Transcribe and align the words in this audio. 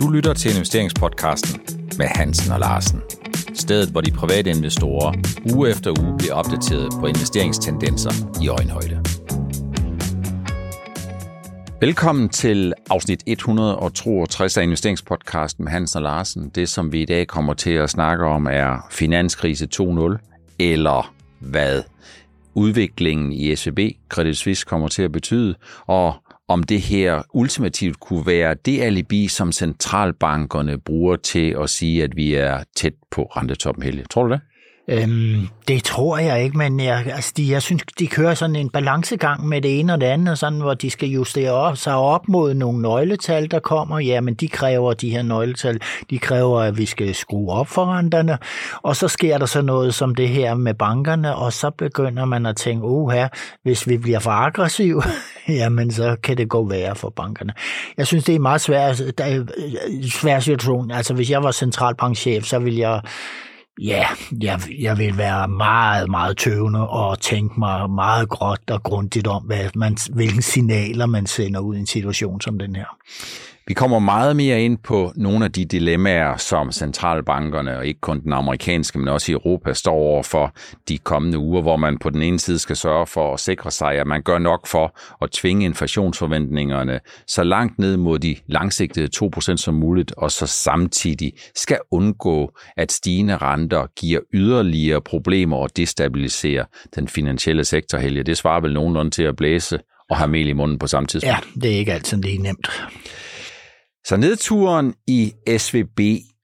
Du 0.00 0.08
lytter 0.08 0.34
til 0.34 0.54
investeringspodcasten 0.54 1.60
med 1.98 2.06
Hansen 2.06 2.52
og 2.52 2.60
Larsen. 2.60 3.02
Stedet, 3.54 3.88
hvor 3.88 4.00
de 4.00 4.10
private 4.10 4.50
investorer 4.50 5.12
uge 5.54 5.70
efter 5.70 6.02
uge 6.02 6.18
bliver 6.18 6.34
opdateret 6.34 6.92
på 7.00 7.06
investeringstendenser 7.06 8.10
i 8.42 8.48
øjenhøjde. 8.48 9.04
Velkommen 11.80 12.28
til 12.28 12.72
afsnit 12.90 13.22
162 13.26 14.56
af 14.56 14.62
investeringspodcasten 14.62 15.64
med 15.64 15.72
Hansen 15.72 15.96
og 15.96 16.02
Larsen. 16.02 16.48
Det, 16.48 16.68
som 16.68 16.92
vi 16.92 17.02
i 17.02 17.06
dag 17.06 17.26
kommer 17.26 17.54
til 17.54 17.70
at 17.70 17.90
snakke 17.90 18.24
om, 18.24 18.46
er 18.46 18.86
finanskrise 18.90 19.68
2.0, 19.74 20.56
eller 20.58 21.14
hvad 21.38 21.82
udviklingen 22.54 23.32
i 23.32 23.56
SVB 23.56 23.78
Credit 24.08 24.36
Suisse 24.36 24.66
kommer 24.66 24.88
til 24.88 25.02
at 25.02 25.12
betyde, 25.12 25.54
og 25.86 26.14
om 26.50 26.62
det 26.62 26.80
her 26.80 27.22
ultimativt 27.34 28.00
kunne 28.00 28.26
være 28.26 28.54
det 28.54 28.80
alibi, 28.80 29.28
som 29.28 29.52
centralbankerne 29.52 30.78
bruger 30.78 31.16
til 31.16 31.56
at 31.62 31.70
sige, 31.70 32.02
at 32.02 32.16
vi 32.16 32.34
er 32.34 32.62
tæt 32.76 32.94
på 33.10 33.22
rentetoppen, 33.22 33.82
Helge. 33.84 34.04
Tror 34.10 34.22
du 34.22 34.32
det? 34.32 34.40
Øhm, 34.88 35.48
det 35.68 35.84
tror 35.84 36.18
jeg 36.18 36.44
ikke, 36.44 36.58
men 36.58 36.80
jeg, 36.80 37.06
altså 37.14 37.32
de, 37.36 37.50
jeg 37.52 37.62
synes, 37.62 37.82
de 37.98 38.06
kører 38.06 38.34
sådan 38.34 38.56
en 38.56 38.70
balancegang 38.70 39.48
med 39.48 39.62
det 39.62 39.80
ene 39.80 39.92
og 39.92 40.00
det 40.00 40.06
andet, 40.06 40.38
sådan, 40.38 40.60
hvor 40.60 40.74
de 40.74 40.90
skal 40.90 41.08
justere 41.08 41.50
op, 41.50 41.76
sig 41.76 41.94
op 41.94 42.28
mod 42.28 42.54
nogle 42.54 42.82
nøgletal, 42.82 43.50
der 43.50 43.58
kommer. 43.58 43.98
Ja, 43.98 44.20
men 44.20 44.34
de 44.34 44.48
kræver, 44.48 44.92
de 44.92 45.10
her 45.10 45.22
nøgletal, 45.22 45.80
de 46.10 46.18
kræver, 46.18 46.60
at 46.60 46.78
vi 46.78 46.86
skal 46.86 47.14
skrue 47.14 47.52
op 47.52 47.68
for 47.68 47.86
renterne, 47.86 48.38
og 48.82 48.96
så 48.96 49.08
sker 49.08 49.38
der 49.38 49.46
så 49.46 49.62
noget 49.62 49.94
som 49.94 50.14
det 50.14 50.28
her 50.28 50.54
med 50.54 50.74
bankerne, 50.74 51.36
og 51.36 51.52
så 51.52 51.70
begynder 51.70 52.24
man 52.24 52.46
at 52.46 52.56
tænke, 52.56 52.86
oh 52.86 53.10
her, 53.12 53.28
hvis 53.62 53.88
vi 53.88 53.98
bliver 53.98 54.18
for 54.18 54.30
aggressive, 54.30 55.02
jamen 55.48 55.90
så 55.92 56.16
kan 56.22 56.36
det 56.36 56.48
gå 56.48 56.68
værre 56.68 56.94
for 56.94 57.10
bankerne. 57.10 57.52
Jeg 57.96 58.06
synes, 58.06 58.24
det 58.24 58.32
er 58.32 58.36
en 58.36 58.42
meget 58.42 58.60
svær, 58.60 58.88
øh, 59.20 59.36
øh, 59.36 59.46
svær 60.04 60.40
situation. 60.40 60.90
Altså, 60.90 61.14
hvis 61.14 61.30
jeg 61.30 61.42
var 61.42 61.50
centralbankchef, 61.50 62.44
så 62.44 62.58
ville 62.58 62.80
jeg 62.80 63.00
Ja, 63.78 64.06
jeg, 64.42 64.60
jeg 64.78 64.98
vil 64.98 65.18
være 65.18 65.48
meget, 65.48 66.10
meget 66.10 66.36
tøvende 66.36 66.88
og 66.88 67.20
tænke 67.20 67.60
mig 67.60 67.90
meget 67.90 68.28
gråt 68.28 68.70
og 68.70 68.82
grundigt 68.82 69.26
om, 69.26 69.42
hvad 69.42 69.70
man, 69.74 69.96
hvilke 70.14 70.42
signaler 70.42 71.06
man 71.06 71.26
sender 71.26 71.60
ud 71.60 71.76
i 71.76 71.78
en 71.78 71.86
situation 71.86 72.40
som 72.40 72.58
den 72.58 72.76
her. 72.76 72.96
Vi 73.70 73.74
kommer 73.74 73.98
meget 73.98 74.36
mere 74.36 74.62
ind 74.62 74.78
på 74.78 75.12
nogle 75.16 75.44
af 75.44 75.52
de 75.52 75.64
dilemmaer, 75.64 76.36
som 76.36 76.72
centralbankerne, 76.72 77.78
og 77.78 77.86
ikke 77.86 78.00
kun 78.00 78.20
den 78.20 78.32
amerikanske, 78.32 78.98
men 78.98 79.08
også 79.08 79.32
i 79.32 79.34
Europa, 79.34 79.74
står 79.74 79.92
over 79.92 80.22
for 80.22 80.54
de 80.88 80.98
kommende 80.98 81.38
uger, 81.38 81.62
hvor 81.62 81.76
man 81.76 81.98
på 81.98 82.10
den 82.10 82.22
ene 82.22 82.38
side 82.38 82.58
skal 82.58 82.76
sørge 82.76 83.06
for 83.06 83.34
at 83.34 83.40
sikre 83.40 83.70
sig, 83.70 83.92
at 83.92 84.06
man 84.06 84.22
gør 84.22 84.38
nok 84.38 84.66
for 84.66 84.98
at 85.22 85.30
tvinge 85.30 85.64
inflationsforventningerne 85.64 87.00
så 87.26 87.44
langt 87.44 87.78
ned 87.78 87.96
mod 87.96 88.18
de 88.18 88.36
langsigtede 88.46 89.08
2% 89.36 89.56
som 89.56 89.74
muligt, 89.74 90.12
og 90.16 90.30
så 90.30 90.46
samtidig 90.46 91.32
skal 91.54 91.78
undgå, 91.90 92.52
at 92.76 92.92
stigende 92.92 93.36
renter 93.36 93.86
giver 94.00 94.20
yderligere 94.34 95.00
problemer 95.00 95.56
og 95.56 95.76
destabiliserer 95.76 96.64
den 96.94 97.08
finansielle 97.08 97.64
sektor, 97.64 97.98
Helge. 97.98 98.22
Det 98.22 98.36
svarer 98.36 98.60
vel 98.60 98.72
nogenlunde 98.72 99.10
til 99.10 99.22
at 99.22 99.36
blæse 99.36 99.78
og 100.10 100.16
have 100.16 100.28
mel 100.28 100.48
i 100.48 100.52
munden 100.52 100.78
på 100.78 100.86
samme 100.86 101.06
tidspunkt. 101.06 101.46
Ja, 101.56 101.60
det 101.60 101.74
er 101.74 101.78
ikke 101.78 101.92
altid 101.92 102.22
lige 102.22 102.38
nemt. 102.38 102.68
Så 104.04 104.16
nedturen 104.16 104.94
i 105.06 105.32
SVB 105.58 106.00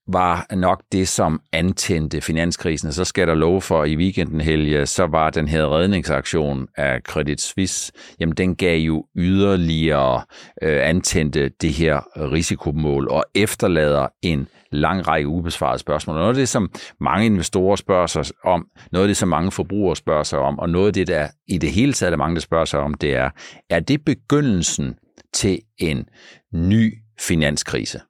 var 0.09 0.55
nok 0.55 0.83
det, 0.93 1.09
som 1.09 1.41
antændte 1.53 2.21
finanskrisen. 2.21 2.93
Så 2.93 3.05
skal 3.05 3.29
der 3.29 3.35
love 3.35 3.61
for, 3.61 3.85
i 3.85 3.97
weekenden 3.97 4.41
helge, 4.41 4.87
så 4.87 5.07
var 5.07 5.31
den 5.31 5.49
her 5.49 5.77
redningsaktion 5.77 6.69
af 6.77 7.01
Credit 7.01 7.41
Suisse, 7.41 7.93
jamen 8.21 8.35
den 8.37 8.57
gav 8.57 8.79
jo 8.79 9.05
yderligere 9.17 10.23
øh, 10.63 10.89
antændte 10.89 11.49
det 11.49 11.73
her 11.73 12.01
risikomål 12.33 13.09
og 13.09 13.25
efterlader 13.35 14.07
en 14.23 14.49
lang 14.73 15.09
række 15.09 15.29
ubesvarede 15.29 15.79
spørgsmål. 15.79 16.17
Noget 16.17 16.29
af 16.29 16.35
det, 16.35 16.49
som 16.49 16.71
mange 17.01 17.27
investorer 17.27 17.77
spørger 17.77 18.07
sig 18.07 18.25
om, 18.45 18.67
noget 18.93 19.05
af 19.05 19.09
det, 19.09 19.17
som 19.17 19.29
mange 19.29 19.51
forbrugere 19.51 19.97
spørger 19.97 20.23
sig 20.23 20.39
om, 20.39 20.59
og 20.59 20.71
noget 20.71 20.87
af 20.87 20.93
det, 20.93 21.07
der 21.07 21.29
i 21.49 21.59
det 21.59 21.71
hele 21.71 21.93
taget 21.93 22.13
er 22.13 22.17
mange, 22.17 22.35
der 22.35 22.41
spørger 22.41 22.65
sig 22.65 22.81
om, 22.81 22.95
det 22.95 23.15
er, 23.15 23.31
er 23.71 23.81
det 23.81 24.05
begyndelsen 24.05 24.95
til 25.35 25.61
en 25.79 26.09
ny 26.53 27.06
finanskrise. 27.21 28.01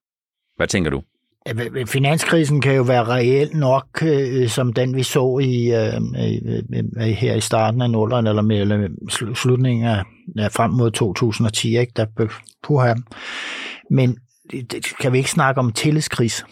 Hvad 0.56 0.66
tænker 0.66 0.90
du? 0.90 1.02
Finanskrisen 1.86 2.60
kan 2.60 2.74
jo 2.74 2.82
være 2.82 3.04
reel 3.04 3.56
nok, 3.56 4.02
øh, 4.02 4.48
som 4.48 4.72
den 4.72 4.96
vi 4.96 5.02
så 5.02 5.38
i 5.38 5.72
øh, 5.74 5.94
øh 6.98 7.06
her 7.06 7.34
i 7.34 7.40
starten 7.40 7.82
af 7.82 7.90
nullerne, 7.90 8.28
eller, 8.28 8.42
med, 8.42 8.60
eller 8.60 8.88
slutningen 9.34 9.86
af 9.86 10.02
ja, 10.36 10.46
frem 10.46 10.70
mod 10.70 10.90
2010, 10.90 11.78
ikke? 11.78 11.92
Der, 11.96 12.06
puha. 12.62 12.94
Men 13.90 14.18
det, 14.50 14.86
kan 15.00 15.12
vi 15.12 15.18
ikke 15.18 15.30
snakke 15.30 15.58
om 15.58 15.72
tillidskrise? 15.72 16.44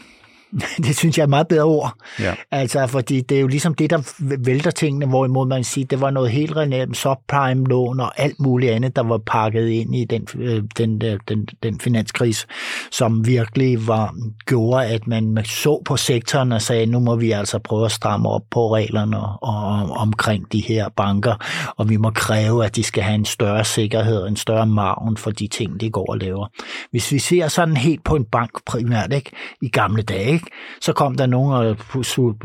det 0.84 0.96
synes 0.96 1.18
jeg 1.18 1.22
er 1.22 1.26
et 1.26 1.30
meget 1.30 1.48
bedre 1.48 1.64
ord. 1.64 1.92
Ja. 2.20 2.34
Altså, 2.50 2.86
fordi 2.86 3.20
det 3.20 3.36
er 3.36 3.40
jo 3.40 3.46
ligesom 3.46 3.74
det, 3.74 3.90
der 3.90 4.14
vælter 4.44 4.70
tingene, 4.70 5.06
hvorimod 5.06 5.46
man 5.46 5.64
siger, 5.64 5.86
det 5.86 6.00
var 6.00 6.10
noget 6.10 6.30
helt 6.30 6.56
reelt 6.56 6.96
subprime-lån 6.96 8.00
og 8.00 8.20
alt 8.20 8.40
muligt 8.40 8.72
andet, 8.72 8.96
der 8.96 9.02
var 9.02 9.18
pakket 9.26 9.68
ind 9.68 9.96
i 9.96 10.04
den, 10.04 10.26
øh, 10.38 10.62
den, 10.78 11.00
den, 11.00 11.48
den, 11.62 11.80
finanskrise, 11.80 12.46
som 12.92 13.26
virkelig 13.26 13.86
var, 13.86 14.14
gjorde, 14.46 14.86
at 14.86 15.06
man 15.06 15.44
så 15.44 15.82
på 15.84 15.96
sektoren 15.96 16.52
og 16.52 16.62
sagde, 16.62 16.86
nu 16.86 16.98
må 16.98 17.16
vi 17.16 17.30
altså 17.30 17.58
prøve 17.58 17.84
at 17.84 17.92
stramme 17.92 18.28
op 18.28 18.42
på 18.50 18.74
reglerne 18.74 19.20
og, 19.20 19.38
og, 19.42 19.90
omkring 19.90 20.52
de 20.52 20.60
her 20.60 20.88
banker, 20.96 21.34
og 21.76 21.88
vi 21.88 21.96
må 21.96 22.10
kræve, 22.10 22.64
at 22.64 22.76
de 22.76 22.82
skal 22.82 23.02
have 23.02 23.14
en 23.14 23.24
større 23.24 23.64
sikkerhed, 23.64 24.26
en 24.26 24.36
større 24.36 24.66
maven 24.66 25.16
for 25.16 25.30
de 25.30 25.48
ting, 25.48 25.80
de 25.80 25.90
går 25.90 26.10
og 26.10 26.18
laver. 26.18 26.46
Hvis 26.90 27.12
vi 27.12 27.18
ser 27.18 27.48
sådan 27.48 27.76
helt 27.76 28.04
på 28.04 28.16
en 28.16 28.24
bank 28.24 28.50
primært, 28.66 29.12
ikke, 29.12 29.30
i 29.62 29.68
gamle 29.68 30.02
dage, 30.02 30.32
ikke, 30.32 30.43
ikke? 30.44 30.56
Så 30.80 30.92
kom 30.92 31.16
der 31.16 31.26
nogen 31.26 31.52
og 31.52 31.76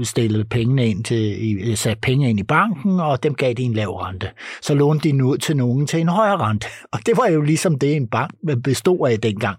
stillede 0.03 0.45
pengene 0.45 0.87
ind 0.87 1.03
til, 1.03 1.57
øh, 1.69 1.77
satte 1.77 2.01
penge 2.01 2.29
ind 2.29 2.39
i 2.39 2.43
banken, 2.43 2.99
og 2.99 3.23
dem 3.23 3.35
gav 3.35 3.53
de 3.53 3.63
en 3.63 3.73
lav 3.73 3.89
rente. 3.89 4.29
Så 4.61 4.73
lånte 4.73 5.09
de 5.09 5.25
ud 5.25 5.37
til 5.37 5.57
nogen 5.57 5.87
til 5.87 5.99
en 5.99 6.07
højere 6.07 6.37
rente. 6.37 6.67
Og 6.93 6.99
det 7.05 7.17
var 7.17 7.27
jo 7.27 7.41
ligesom 7.41 7.79
det, 7.79 7.95
en 7.95 8.07
bank 8.07 8.31
bestod 8.63 9.09
af 9.09 9.19
dengang. 9.19 9.57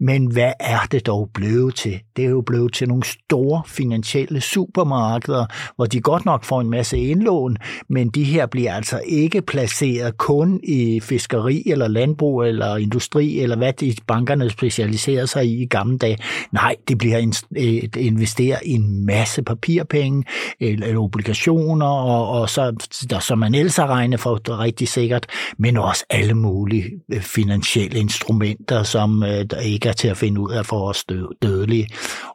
Men 0.00 0.32
hvad 0.32 0.52
er 0.60 0.78
det 0.90 1.06
dog 1.06 1.30
blevet 1.34 1.74
til? 1.74 2.00
Det 2.16 2.24
er 2.24 2.28
jo 2.28 2.40
blevet 2.40 2.72
til 2.72 2.88
nogle 2.88 3.04
store 3.04 3.62
finansielle 3.66 4.40
supermarkeder, 4.40 5.46
hvor 5.76 5.86
de 5.86 6.00
godt 6.00 6.24
nok 6.24 6.44
får 6.44 6.60
en 6.60 6.70
masse 6.70 6.98
indlån, 6.98 7.56
men 7.88 8.08
de 8.08 8.24
her 8.24 8.46
bliver 8.46 8.74
altså 8.74 9.00
ikke 9.06 9.42
placeret 9.42 10.18
kun 10.18 10.60
i 10.62 11.00
fiskeri 11.00 11.62
eller 11.66 11.88
landbrug 11.88 12.42
eller 12.42 12.76
industri, 12.76 13.40
eller 13.40 13.56
hvad 13.56 13.72
de 13.72 13.94
bankerne 14.06 14.50
specialiserer 14.50 15.26
sig 15.26 15.46
i 15.46 15.62
i 15.62 15.66
gamle 15.66 15.98
dage. 15.98 16.18
Nej, 16.52 16.76
det 16.88 16.98
bliver 16.98 17.18
en, 17.18 17.34
investere 17.96 18.66
i 18.66 18.70
en 18.70 19.06
masse 19.06 19.42
papirpenge 19.42 20.24
eller, 20.60 20.86
eller 20.86 21.00
obligationer, 21.00 21.86
og, 21.86 22.28
og 22.28 22.50
så, 22.50 22.88
der, 23.10 23.18
som 23.18 23.38
man 23.38 23.54
ellers 23.54 23.76
har 23.76 23.86
regnet 23.86 24.20
for 24.20 24.60
rigtig 24.60 24.88
sikkert, 24.88 25.26
men 25.58 25.76
også 25.76 26.04
alle 26.10 26.34
mulige 26.34 26.90
øh, 27.12 27.20
finansielle 27.20 27.98
instrumenter, 27.98 28.82
som 28.82 29.22
øh, 29.22 29.44
der 29.50 29.60
ikke 29.60 29.88
er 29.88 29.92
til 29.92 30.08
at 30.08 30.16
finde 30.16 30.40
ud 30.40 30.50
af 30.50 30.66
for 30.66 30.88
os 30.88 31.04
dødelige. 31.42 31.88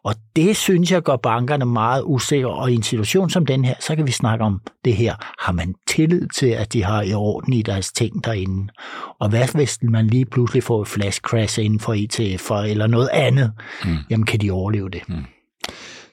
Og 0.03 0.15
det 0.35 0.57
synes 0.57 0.91
jeg 0.91 1.01
gør 1.01 1.15
bankerne 1.15 1.65
meget 1.65 2.03
usikre, 2.05 2.49
og 2.49 2.71
i 2.71 2.75
en 2.75 2.83
situation 2.83 3.29
som 3.29 3.45
den 3.45 3.65
her, 3.65 3.73
så 3.79 3.95
kan 3.95 4.07
vi 4.07 4.11
snakke 4.11 4.45
om 4.45 4.61
det 4.85 4.95
her. 4.95 5.15
Har 5.39 5.53
man 5.53 5.75
tillid 5.87 6.27
til, 6.27 6.47
at 6.47 6.73
de 6.73 6.83
har 6.83 7.01
i 7.01 7.13
orden 7.13 7.53
i 7.53 7.61
deres 7.61 7.91
ting 7.91 8.25
derinde? 8.25 8.73
Og 9.19 9.29
hvad 9.29 9.47
hvis 9.55 9.79
man 9.81 10.07
lige 10.07 10.25
pludselig 10.25 10.63
får 10.63 10.81
et 10.81 10.87
flash 10.87 11.21
crash 11.21 11.59
inden 11.59 11.79
for 11.79 11.93
ETF'er 11.93 12.69
eller 12.69 12.87
noget 12.87 13.09
andet? 13.13 13.51
Mm. 13.85 13.97
Jamen 14.09 14.25
kan 14.25 14.39
de 14.39 14.51
overleve 14.51 14.89
det? 14.89 15.01
Mm. 15.07 15.12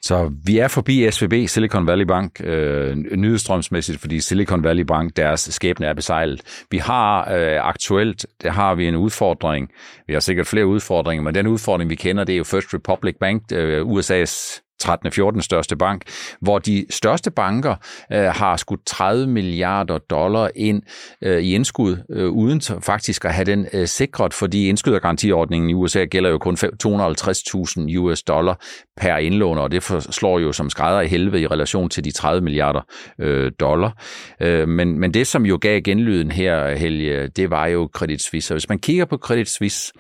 Så 0.03 0.33
vi 0.45 0.59
er 0.59 0.69
forbi 0.69 1.11
SVB, 1.11 1.33
Silicon 1.47 1.87
Valley 1.87 2.05
Bank, 2.05 2.41
øh, 2.45 2.97
nyhedsstrømsmæssigt, 2.97 4.01
fordi 4.01 4.21
Silicon 4.21 4.65
Valley 4.65 4.83
Bank, 4.83 5.17
deres 5.17 5.41
skæbne 5.41 5.87
er 5.87 5.95
besejlet. 5.95 6.65
Vi 6.71 6.79
har 6.79 7.33
øh, 7.33 7.69
aktuelt, 7.69 8.27
der 8.43 8.51
har 8.51 8.75
vi 8.75 8.89
en 8.89 8.97
udfordring. 8.97 9.71
Vi 10.07 10.13
har 10.13 10.21
sikkert 10.21 10.47
flere 10.47 10.67
udfordringer, 10.67 11.23
men 11.23 11.35
den 11.35 11.47
udfordring, 11.47 11.91
vi 11.91 11.95
kender, 11.95 12.25
det 12.25 12.33
er 12.33 12.37
jo 12.37 12.45
First 12.45 12.75
Republic 12.75 13.17
Bank, 13.21 13.43
øh, 13.53 13.87
USA's 13.87 14.61
13. 14.81 15.13
14. 15.13 15.43
største 15.43 15.77
bank, 15.77 16.03
hvor 16.41 16.59
de 16.59 16.87
største 16.91 17.31
banker 17.31 17.75
øh, 18.13 18.19
har 18.25 18.57
skudt 18.57 18.87
30 18.87 19.27
milliarder 19.27 19.99
dollar 19.99 20.51
ind 20.57 20.83
øh, 21.23 21.43
i 21.43 21.55
indskud, 21.55 21.97
øh, 22.11 22.31
uden 22.31 22.61
faktisk 22.83 23.25
at 23.25 23.35
have 23.35 23.45
den 23.45 23.67
øh, 23.73 23.87
sikret, 23.89 24.35
fordi 24.35 24.69
indskydergarantiordningen 24.69 25.71
i 25.71 25.75
USA 25.75 26.05
gælder 26.05 26.31
jo 26.31 26.39
kun 26.39 26.55
250.000 26.55 27.97
US 27.99 28.23
dollar 28.23 28.61
per 28.97 29.17
indlåner, 29.17 29.63
og 29.63 29.73
det 29.73 29.83
slår 30.11 30.39
jo 30.39 30.53
som 30.53 30.71
skrædder 30.71 31.01
i 31.01 31.07
helvede 31.07 31.43
i 31.43 31.47
relation 31.47 31.89
til 31.89 32.05
de 32.05 32.11
30 32.11 32.41
milliarder 32.41 32.81
øh, 33.19 33.53
dollar. 33.61 34.03
Øh, 34.41 34.69
men, 34.69 34.99
men 34.99 35.15
det, 35.15 35.27
som 35.27 35.47
jo 35.47 35.59
gav 35.61 35.81
genlyden 35.81 36.31
her, 36.31 36.77
Helge, 36.77 37.29
det 37.29 37.51
var 37.51 37.67
jo 37.67 37.91
Credit 37.95 38.23
Suisse. 38.23 38.55
Og 38.55 38.57
hvis 38.57 38.69
man 38.69 38.79
kigger 38.79 39.05
på 39.05 39.17
Credit 39.17 39.49
Suisse, 39.49 39.93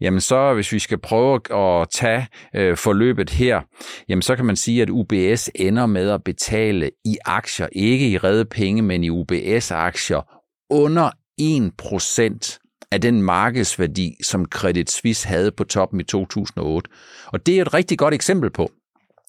jamen 0.00 0.20
så 0.20 0.54
hvis 0.54 0.72
vi 0.72 0.78
skal 0.78 0.98
prøve 0.98 1.34
at 1.54 1.88
tage 1.90 2.26
øh, 2.56 2.76
forløbet 2.76 3.30
her, 3.30 3.60
jamen 4.08 4.21
så 4.22 4.36
kan 4.36 4.44
man 4.44 4.56
sige, 4.56 4.82
at 4.82 4.90
UBS 4.90 5.50
ender 5.54 5.86
med 5.86 6.10
at 6.10 6.24
betale 6.24 6.90
i 7.04 7.16
aktier, 7.24 7.68
ikke 7.72 8.10
i 8.10 8.18
redde 8.18 8.44
penge, 8.44 8.82
men 8.82 9.04
i 9.04 9.10
UBS-aktier, 9.10 10.38
under 10.70 11.10
1% 11.40 12.58
af 12.92 13.00
den 13.00 13.22
markedsværdi, 13.22 14.16
som 14.22 14.44
Credit 14.44 14.90
Suisse 14.90 15.28
havde 15.28 15.50
på 15.50 15.64
toppen 15.64 16.00
i 16.00 16.04
2008. 16.04 16.90
Og 17.26 17.46
det 17.46 17.58
er 17.58 17.62
et 17.62 17.74
rigtig 17.74 17.98
godt 17.98 18.14
eksempel 18.14 18.50
på, 18.50 18.70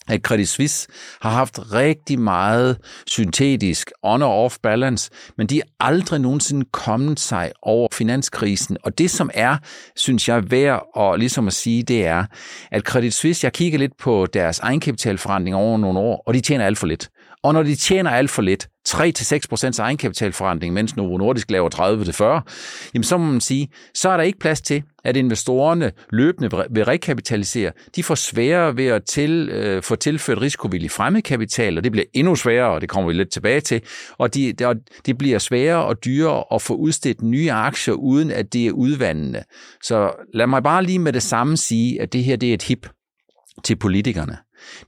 at 0.07 0.21
Credit 0.21 0.50
Suisse 0.50 0.88
har 1.21 1.29
haft 1.29 1.73
rigtig 1.73 2.19
meget 2.19 2.77
syntetisk 3.07 3.91
on- 4.05 4.23
og 4.23 4.45
off-balance, 4.45 5.09
men 5.38 5.47
de 5.47 5.59
er 5.59 5.63
aldrig 5.79 6.19
nogensinde 6.19 6.65
kommet 6.71 7.19
sig 7.19 7.51
over 7.61 7.88
finanskrisen. 7.94 8.77
Og 8.83 8.97
det, 8.97 9.11
som 9.11 9.29
er, 9.33 9.57
synes 9.95 10.29
jeg, 10.29 10.51
værd 10.51 10.88
at, 10.97 11.19
ligesom 11.19 11.47
at 11.47 11.53
sige, 11.53 11.83
det 11.83 12.05
er, 12.05 12.25
at 12.71 12.81
Credit 12.81 13.13
Suisse, 13.13 13.45
jeg 13.45 13.53
kigger 13.53 13.79
lidt 13.79 13.97
på 13.97 14.27
deres 14.33 14.59
egenkapitalforretning 14.59 15.55
over 15.55 15.77
nogle 15.77 16.00
år, 16.00 16.23
og 16.25 16.33
de 16.33 16.41
tjener 16.41 16.65
alt 16.65 16.77
for 16.77 16.88
lidt. 16.88 17.09
Og 17.44 17.54
når 17.54 17.63
de 17.63 17.75
tjener 17.75 18.12
alt 18.12 18.30
for 18.30 18.42
lidt, 18.42 18.68
3-6% 18.90 19.80
egenkapitalforretning, 19.80 20.74
mens 20.74 20.95
Novo 20.95 21.18
Nordisk 21.18 21.51
laver 21.51 21.69
30-40, 22.45 22.90
jamen 22.94 23.04
så 23.04 23.18
må 23.18 23.31
man 23.31 23.42
sige, 23.42 23.69
så 23.94 24.10
er 24.10 24.18
der 24.18 24.24
ikke 24.24 24.40
plads 24.40 24.62
til, 24.62 24.84
at 25.04 25.18
investorerne 25.18 25.92
løbende 26.12 26.50
vil 26.69 26.86
rekapitalisere. 26.86 27.72
De 27.95 28.04
får 28.04 28.16
sværere 28.16 28.78
ved 28.78 28.86
at 28.86 29.04
til, 29.06 29.50
øh, 29.50 29.84
få 29.84 29.95
tilført 29.95 30.42
risikovillig 30.42 30.92
fremmedkapital, 30.92 31.78
og 31.78 31.84
det 31.84 31.92
bliver 31.92 32.06
endnu 32.13 32.36
sværere, 32.36 32.69
og 32.69 32.81
det 32.81 32.90
kommer 32.90 33.07
vi 33.07 33.13
lidt 33.13 33.31
tilbage 33.31 33.62
til, 33.62 33.81
og 34.18 34.34
de, 34.34 34.54
der, 34.54 34.74
det 35.06 35.18
bliver 35.18 35.40
sværere 35.40 35.86
og 35.86 36.06
dyrere 36.06 36.44
at 36.51 36.62
få 36.62 36.75
udstedt 36.75 37.22
nye 37.22 37.51
aktier, 37.51 37.94
uden 37.94 38.31
at 38.31 38.54
det 38.54 38.68
er 38.68 38.72
udvandende. 38.72 39.44
Så 39.84 40.12
lad 40.34 40.48
mig 40.48 40.63
bare 40.63 40.84
lige 40.84 41.00
med 41.00 41.13
det 41.13 41.24
samme 41.24 41.57
sige, 41.57 42.01
at 42.01 42.13
det 42.13 42.24
her 42.24 42.36
det 42.36 42.50
er 42.50 42.54
et 42.54 42.63
hip 42.63 42.90
til 43.63 43.75
politikerne. 43.75 44.38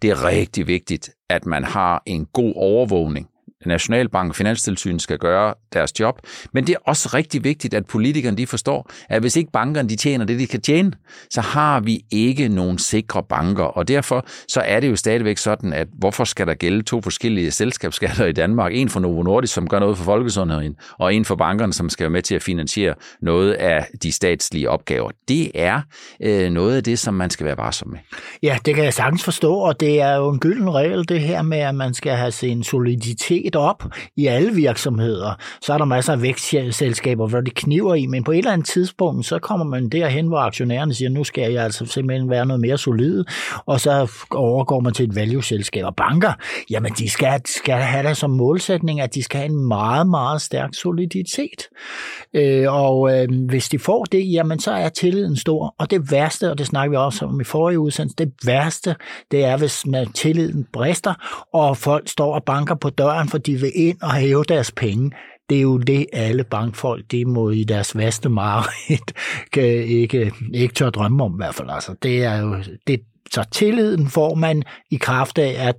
Det 0.02 0.10
er 0.10 0.26
rigtig 0.26 0.68
vigtigt, 0.68 1.10
at 1.30 1.46
man 1.46 1.64
har 1.64 2.04
en 2.06 2.26
god 2.34 2.54
overvågning. 2.56 3.30
Nationalbank 3.68 4.30
og 4.30 4.36
Finanstilsynet 4.36 5.02
skal 5.02 5.18
gøre 5.18 5.54
deres 5.74 6.00
job. 6.00 6.20
Men 6.54 6.68
det 6.68 6.76
er 6.76 6.80
også 6.86 7.10
rigtig 7.14 7.44
vigtigt, 7.44 7.74
at 7.74 7.86
politikerne 7.86 8.38
de 8.38 8.48
forstår, 8.48 8.90
at 9.10 9.22
hvis 9.22 9.36
ikke 9.36 9.52
bankerne 9.52 9.90
de 9.90 9.96
tjener 9.96 10.26
det, 10.26 10.40
de 10.40 10.48
kan 10.48 10.62
tjene, 10.62 10.92
så 11.30 11.42
har 11.42 11.80
vi 11.80 12.06
ikke 12.12 12.48
nogen 12.48 12.78
sikre 12.78 13.24
banker. 13.24 13.64
Og 13.64 13.88
derfor 13.88 14.26
så 14.48 14.62
er 14.62 14.80
det 14.80 14.90
jo 14.90 14.96
stadigvæk 14.96 15.38
sådan, 15.38 15.74
at 15.74 15.88
hvorfor 15.94 16.24
skal 16.24 16.48
der 16.48 16.54
gælde 16.54 16.84
to 16.84 17.02
forskellige 17.02 17.52
selskabsskatter 17.52 18.26
i 18.26 18.32
Danmark? 18.32 18.72
En 18.76 18.90
for 18.90 19.00
Novo 19.00 19.24
Nordisk, 19.24 19.54
som 19.54 19.68
gør 19.68 19.80
noget 19.80 19.98
for 19.98 20.04
folkesundheden, 20.04 20.76
og 21.00 21.14
en 21.14 21.26
for 21.26 21.36
bankerne, 21.36 21.74
som 21.74 21.90
skal 21.90 22.04
være 22.04 22.10
med 22.10 22.22
til 22.22 22.36
at 22.36 22.44
finansiere 22.44 22.94
noget 23.22 23.54
af 23.54 23.88
de 24.04 24.12
statslige 24.12 24.70
opgaver. 24.70 25.12
Det 25.28 25.52
er 25.56 25.82
øh, 26.22 26.50
noget 26.50 26.76
af 26.76 26.84
det, 26.84 27.00
som 27.00 27.14
man 27.14 27.30
skal 27.30 27.46
være 27.46 27.58
varsom 27.58 27.90
med. 27.90 28.00
Ja, 28.44 28.58
det 28.66 28.76
kan 28.76 28.84
jeg 28.84 28.94
sagtens 28.94 29.24
forstå, 29.24 29.56
og 29.56 29.80
det 29.80 30.02
er 30.02 30.16
jo 30.16 30.30
en 30.30 30.40
gylden 30.40 30.74
regel, 30.74 31.10
det 31.10 31.22
her 31.22 31.42
med, 31.42 31.58
at 31.58 31.76
man 31.76 31.94
skal 31.94 32.12
have 32.12 32.32
sin 32.32 32.64
soliditet 32.64 33.55
lidt 33.56 33.62
op 33.62 33.84
i 34.16 34.28
alle 34.28 34.54
virksomheder. 34.54 35.34
Så 35.62 35.74
er 35.74 35.78
der 35.78 35.86
masser 35.86 36.14
af 36.14 36.22
vækstselskaber, 36.22 37.28
hvor 37.28 37.42
det 37.42 37.56
kniver 37.56 37.96
i, 37.96 38.06
men 38.06 38.24
på 38.24 38.32
et 38.32 38.38
eller 38.38 38.52
andet 38.52 38.68
tidspunkt, 38.68 39.26
så 39.26 39.40
kommer 39.40 39.66
man 39.66 39.90
derhen, 39.90 40.28
hvor 40.28 40.38
aktionærerne 40.38 40.94
siger, 40.94 41.10
nu 41.10 41.24
skal 41.24 41.52
jeg 41.52 41.64
altså 41.64 41.86
simpelthen 41.86 42.30
være 42.30 42.46
noget 42.46 42.62
mere 42.62 42.78
solid, 42.78 43.24
og 43.66 43.80
så 43.80 44.12
overgår 44.32 44.80
man 44.80 44.94
til 44.94 45.10
et 45.10 45.16
value-selskab. 45.16 45.86
Og 45.86 45.96
banker, 45.96 46.34
jamen 46.70 46.92
de 46.92 47.10
skal, 47.10 47.42
skal 47.46 47.76
have 47.76 48.08
det 48.08 48.18
som 48.18 48.32
målsætning, 48.32 49.02
at 49.02 49.16
de 49.16 49.24
skal 49.24 49.40
have 49.40 49.50
en 49.50 49.68
meget, 49.68 50.08
meget 50.08 50.42
stærk 50.42 50.74
soliditet. 50.74 51.70
Øh, 52.34 52.74
og 52.74 53.18
øh, 53.18 53.28
hvis 53.50 53.70
de 53.70 53.80
får 53.80 54.04
det, 54.04 54.32
jamen 54.32 54.60
så 54.60 54.72
er 54.72 54.90
tilliden 54.90 55.38
stor. 55.38 55.76
Og 55.80 55.92
det 55.92 56.12
værste, 56.12 56.52
og 56.52 56.58
det 56.58 56.68
snakker 56.68 56.90
vi 56.90 56.98
også 56.98 57.26
om 57.26 57.42
i 57.42 57.44
forrige 57.44 57.80
udsendelse, 57.80 58.16
det 58.18 58.32
værste, 58.46 58.96
det 59.32 59.44
er, 59.44 59.58
hvis 59.58 59.86
man 59.86 60.12
tilliden 60.12 60.68
brister, 60.74 61.14
og 61.54 61.78
folk 61.78 62.10
står 62.10 62.34
og 62.34 62.44
banker 62.44 62.76
på 62.76 62.90
døren, 62.90 63.30
for 63.30 63.38
de 63.46 63.60
vil 63.60 63.72
ind 63.76 63.98
og 64.02 64.14
hæve 64.14 64.44
deres 64.44 64.72
penge. 64.72 65.12
Det 65.50 65.58
er 65.58 65.62
jo 65.62 65.78
det, 65.78 66.06
alle 66.14 66.44
bankfolk, 66.44 67.12
de 67.12 67.26
må 67.26 67.50
i 67.50 67.64
deres 67.64 67.98
vaste 67.98 68.30
mareridt 68.30 69.14
ikke, 70.02 70.32
ikke 70.54 70.74
tør 70.74 70.90
drømme 70.90 71.24
om 71.24 71.34
i 71.34 71.38
hvert 71.38 71.56
fald. 71.56 71.70
Altså, 71.70 71.96
det 72.04 72.24
er 72.24 72.38
jo, 72.38 72.58
det, 72.88 73.02
så 73.32 73.44
tilliden 73.52 74.08
får 74.08 74.36
man 74.36 74.64
i 74.92 74.96
kraft 74.96 75.38
af, 75.38 75.68
at 75.68 75.76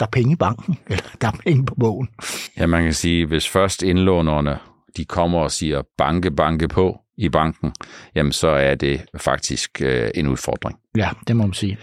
der 0.00 0.06
er 0.06 0.10
penge 0.10 0.32
i 0.32 0.36
banken, 0.36 0.78
eller 0.90 1.04
der 1.20 1.28
er 1.28 1.36
penge 1.46 1.66
på 1.66 1.74
bogen. 1.74 2.08
Ja, 2.58 2.66
man 2.66 2.82
kan 2.82 2.94
sige, 2.94 3.26
hvis 3.26 3.48
først 3.48 3.82
indlånerne 3.82 4.58
de 4.96 5.04
kommer 5.04 5.38
og 5.38 5.50
siger 5.50 5.82
banke, 5.98 6.30
banke 6.30 6.68
på 6.68 6.98
i 7.18 7.28
banken, 7.28 7.72
jamen 8.14 8.32
så 8.32 8.48
er 8.48 8.74
det 8.74 9.00
faktisk 9.16 9.82
øh, 9.82 10.10
en 10.14 10.28
udfordring. 10.28 10.78
Ja, 10.96 11.10
det 11.28 11.36
må 11.36 11.42
man 11.42 11.54
sige. 11.54 11.78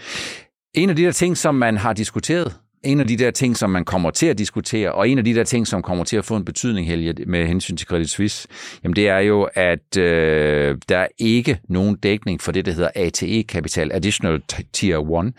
En 0.74 0.90
af 0.90 0.96
de 0.96 1.02
der 1.02 1.12
ting, 1.12 1.36
som 1.36 1.54
man 1.54 1.76
har 1.76 1.92
diskuteret 1.92 2.56
en 2.84 3.00
af 3.00 3.06
de 3.06 3.16
der 3.16 3.30
ting, 3.30 3.56
som 3.56 3.70
man 3.70 3.84
kommer 3.84 4.10
til 4.10 4.26
at 4.26 4.38
diskutere, 4.38 4.92
og 4.92 5.08
en 5.08 5.18
af 5.18 5.24
de 5.24 5.34
der 5.34 5.44
ting, 5.44 5.66
som 5.66 5.82
kommer 5.82 6.04
til 6.04 6.16
at 6.16 6.24
få 6.24 6.36
en 6.36 6.44
betydning, 6.44 6.86
Helge, 6.86 7.14
med 7.26 7.46
hensyn 7.46 7.76
til 7.76 7.86
Credit 7.86 8.10
Suisse, 8.10 8.48
jamen 8.84 8.96
det 8.96 9.08
er 9.08 9.18
jo, 9.18 9.48
at 9.54 9.96
øh, 9.96 10.78
der 10.88 10.98
er 10.98 11.06
ikke 11.18 11.60
nogen 11.68 11.96
dækning 11.96 12.40
for 12.40 12.52
det, 12.52 12.66
der 12.66 12.72
hedder 12.72 12.90
ATE-kapital, 12.94 13.90
Additional 13.92 14.42
Tier 14.72 15.22
1. 15.24 15.32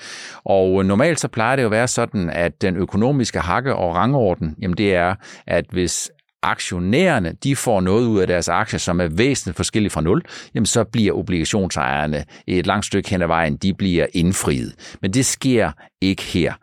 Og 0.44 0.80
øh, 0.80 0.86
normalt 0.86 1.20
så 1.20 1.28
plejer 1.28 1.56
det 1.56 1.64
jo 1.64 1.68
at 1.68 1.72
være 1.72 1.88
sådan, 1.88 2.30
at 2.30 2.62
den 2.62 2.76
økonomiske 2.76 3.40
hakke 3.40 3.76
og 3.76 3.96
rangorden, 3.96 4.56
jamen 4.62 4.78
det 4.78 4.96
er, 4.96 5.16
at 5.48 5.66
hvis 5.72 6.12
aktionærerne 6.44 7.36
de 7.44 7.56
får 7.56 7.82
noget 7.82 8.06
ud 8.06 8.20
af 8.20 8.28
deres 8.28 8.50
aktier, 8.50 8.80
som 8.80 9.02
er 9.02 9.08
væsentligt 9.08 9.56
forskelligt 9.56 9.94
fra 9.94 10.02
nul, 10.02 10.22
jamen 10.56 10.66
så 10.66 10.84
bliver 10.84 11.14
obligationsejerne 11.14 12.26
et 12.48 12.68
langt 12.68 12.86
stykke 12.86 13.10
hen 13.10 13.22
ad 13.22 13.28
vejen, 13.28 13.58
de 13.58 13.74
bliver 13.74 14.06
indfriet. 14.14 14.98
Men 15.02 15.14
det 15.14 15.26
sker 15.26 15.72
ikke 16.02 16.24
her. 16.24 16.54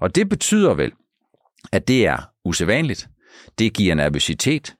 Og 0.00 0.14
det 0.14 0.28
betyder 0.28 0.74
vel, 0.74 0.92
at 1.72 1.88
det 1.88 2.06
er 2.06 2.18
usædvanligt. 2.44 3.08
Det 3.58 3.74
giver 3.74 3.94
nervøsitet. 3.94 4.74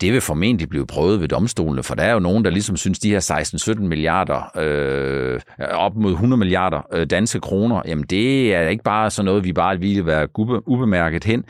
Det 0.00 0.12
vil 0.12 0.20
formentlig 0.20 0.68
blive 0.68 0.86
prøvet 0.86 1.20
ved 1.20 1.28
domstolene, 1.28 1.82
for 1.82 1.94
der 1.94 2.02
er 2.02 2.12
jo 2.12 2.18
nogen, 2.18 2.44
der 2.44 2.50
ligesom 2.50 2.76
synes, 2.76 2.98
de 2.98 3.10
her 3.10 3.74
16-17 3.78 3.80
milliarder, 3.80 4.58
øh, 4.58 5.40
op 5.70 5.96
mod 5.96 6.12
100 6.12 6.38
milliarder 6.38 6.80
øh, 6.92 7.06
danske 7.06 7.40
kroner, 7.40 7.82
jamen 7.86 8.04
det 8.10 8.54
er 8.54 8.68
ikke 8.68 8.84
bare 8.84 9.10
sådan 9.10 9.24
noget, 9.24 9.44
vi 9.44 9.52
bare 9.52 9.80
vil 9.80 10.06
være 10.06 10.28
ubemærket 10.68 11.24
hen. 11.24 11.44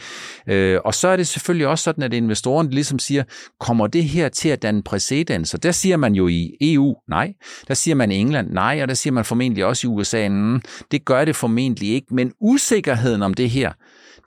Øh, 0.49 0.79
og 0.85 0.95
så 0.95 1.09
er 1.09 1.17
det 1.17 1.27
selvfølgelig 1.27 1.67
også 1.67 1.85
sådan, 1.85 2.05
at 2.05 2.15
investoren 2.15 2.71
ligesom 2.71 2.99
siger, 2.99 3.23
kommer 3.61 3.87
det 3.87 4.05
her 4.05 4.29
til 4.29 4.49
at 4.49 4.63
danne 4.63 4.83
præcedens? 4.83 5.55
Og 5.55 5.63
der 5.63 5.73
siger 5.73 5.97
man 5.97 6.15
jo 6.15 6.29
i 6.29 6.57
EU, 6.61 6.97
nej. 7.09 7.33
Der 7.69 7.75
siger 7.75 7.95
man 7.95 8.13
i 8.13 8.17
England, 8.17 8.51
nej. 8.51 8.79
Og 8.83 8.89
der 8.89 8.95
siger 8.95 9.13
man 9.13 9.25
formentlig 9.25 9.65
også 9.65 9.87
i 9.87 9.91
USA, 9.91 10.29
mm, 10.29 10.61
det 10.91 11.05
gør 11.05 11.25
det 11.25 11.37
formentlig 11.37 11.89
ikke. 11.89 12.15
Men 12.15 12.33
usikkerheden 12.41 13.23
om 13.23 13.35
det 13.35 13.51
her, 13.51 13.73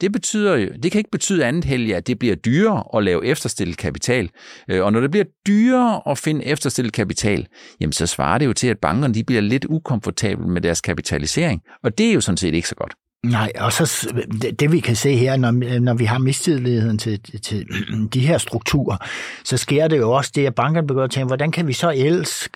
det 0.02 0.12
betyder 0.12 0.56
jo, 0.56 0.70
det 0.84 0.92
kan 0.92 1.00
ikke 1.00 1.12
betyde 1.12 1.46
andet 1.46 1.66
helge, 1.66 1.96
at 1.96 2.08
det 2.08 2.20
bliver 2.20 2.36
dyrere 2.36 2.84
at 2.98 3.04
lave 3.04 3.26
efterstillet 3.26 3.78
kapital. 3.78 4.30
Øh, 4.70 4.86
og 4.86 4.94
når 4.94 5.00
det 5.00 5.12
bliver 5.12 5.26
dyrere 5.48 6.02
at 6.12 6.18
finde 6.18 6.46
efterstillet 6.46 6.94
kapital, 6.94 7.48
jamen 7.80 7.94
så 7.94 8.08
svarer 8.08 8.38
det 8.38 8.46
jo 8.46 8.54
til, 8.54 8.68
at 8.68 8.78
bankerne 8.78 9.14
de 9.14 9.24
bliver 9.24 9.42
lidt 9.42 9.66
ukomfortable 9.70 10.48
med 10.48 10.62
deres 10.62 10.82
kapitalisering. 10.82 11.62
Og 11.84 11.98
det 11.98 12.10
er 12.10 12.14
jo 12.14 12.22
sådan 12.22 12.38
set 12.38 12.54
ikke 12.54 12.68
så 12.68 12.76
godt. 12.76 12.94
Nej, 13.24 13.52
og 13.60 13.74
så 13.74 14.14
det, 14.42 14.60
det 14.60 14.72
vi 14.72 14.80
kan 14.80 14.96
se 14.96 15.16
her, 15.16 15.38
når, 15.38 15.80
når 15.80 15.94
vi 15.94 16.06
har 16.06 16.18
mistilliden 16.18 16.98
til, 16.98 17.42
til 17.42 17.68
de 18.14 18.28
her 18.28 18.38
strukturer, 18.38 18.98
så 19.44 19.58
sker 19.58 19.88
det 19.88 19.98
jo 19.98 20.12
også 20.12 20.32
det, 20.36 20.46
at 20.46 20.56
bankerne 20.56 20.88
begynder 20.88 21.04
at 21.04 21.12
tænke, 21.12 21.28
hvordan 21.28 21.52
kan 21.52 21.68
vi 21.68 21.74
så 21.74 21.94
ellers 21.96 22.50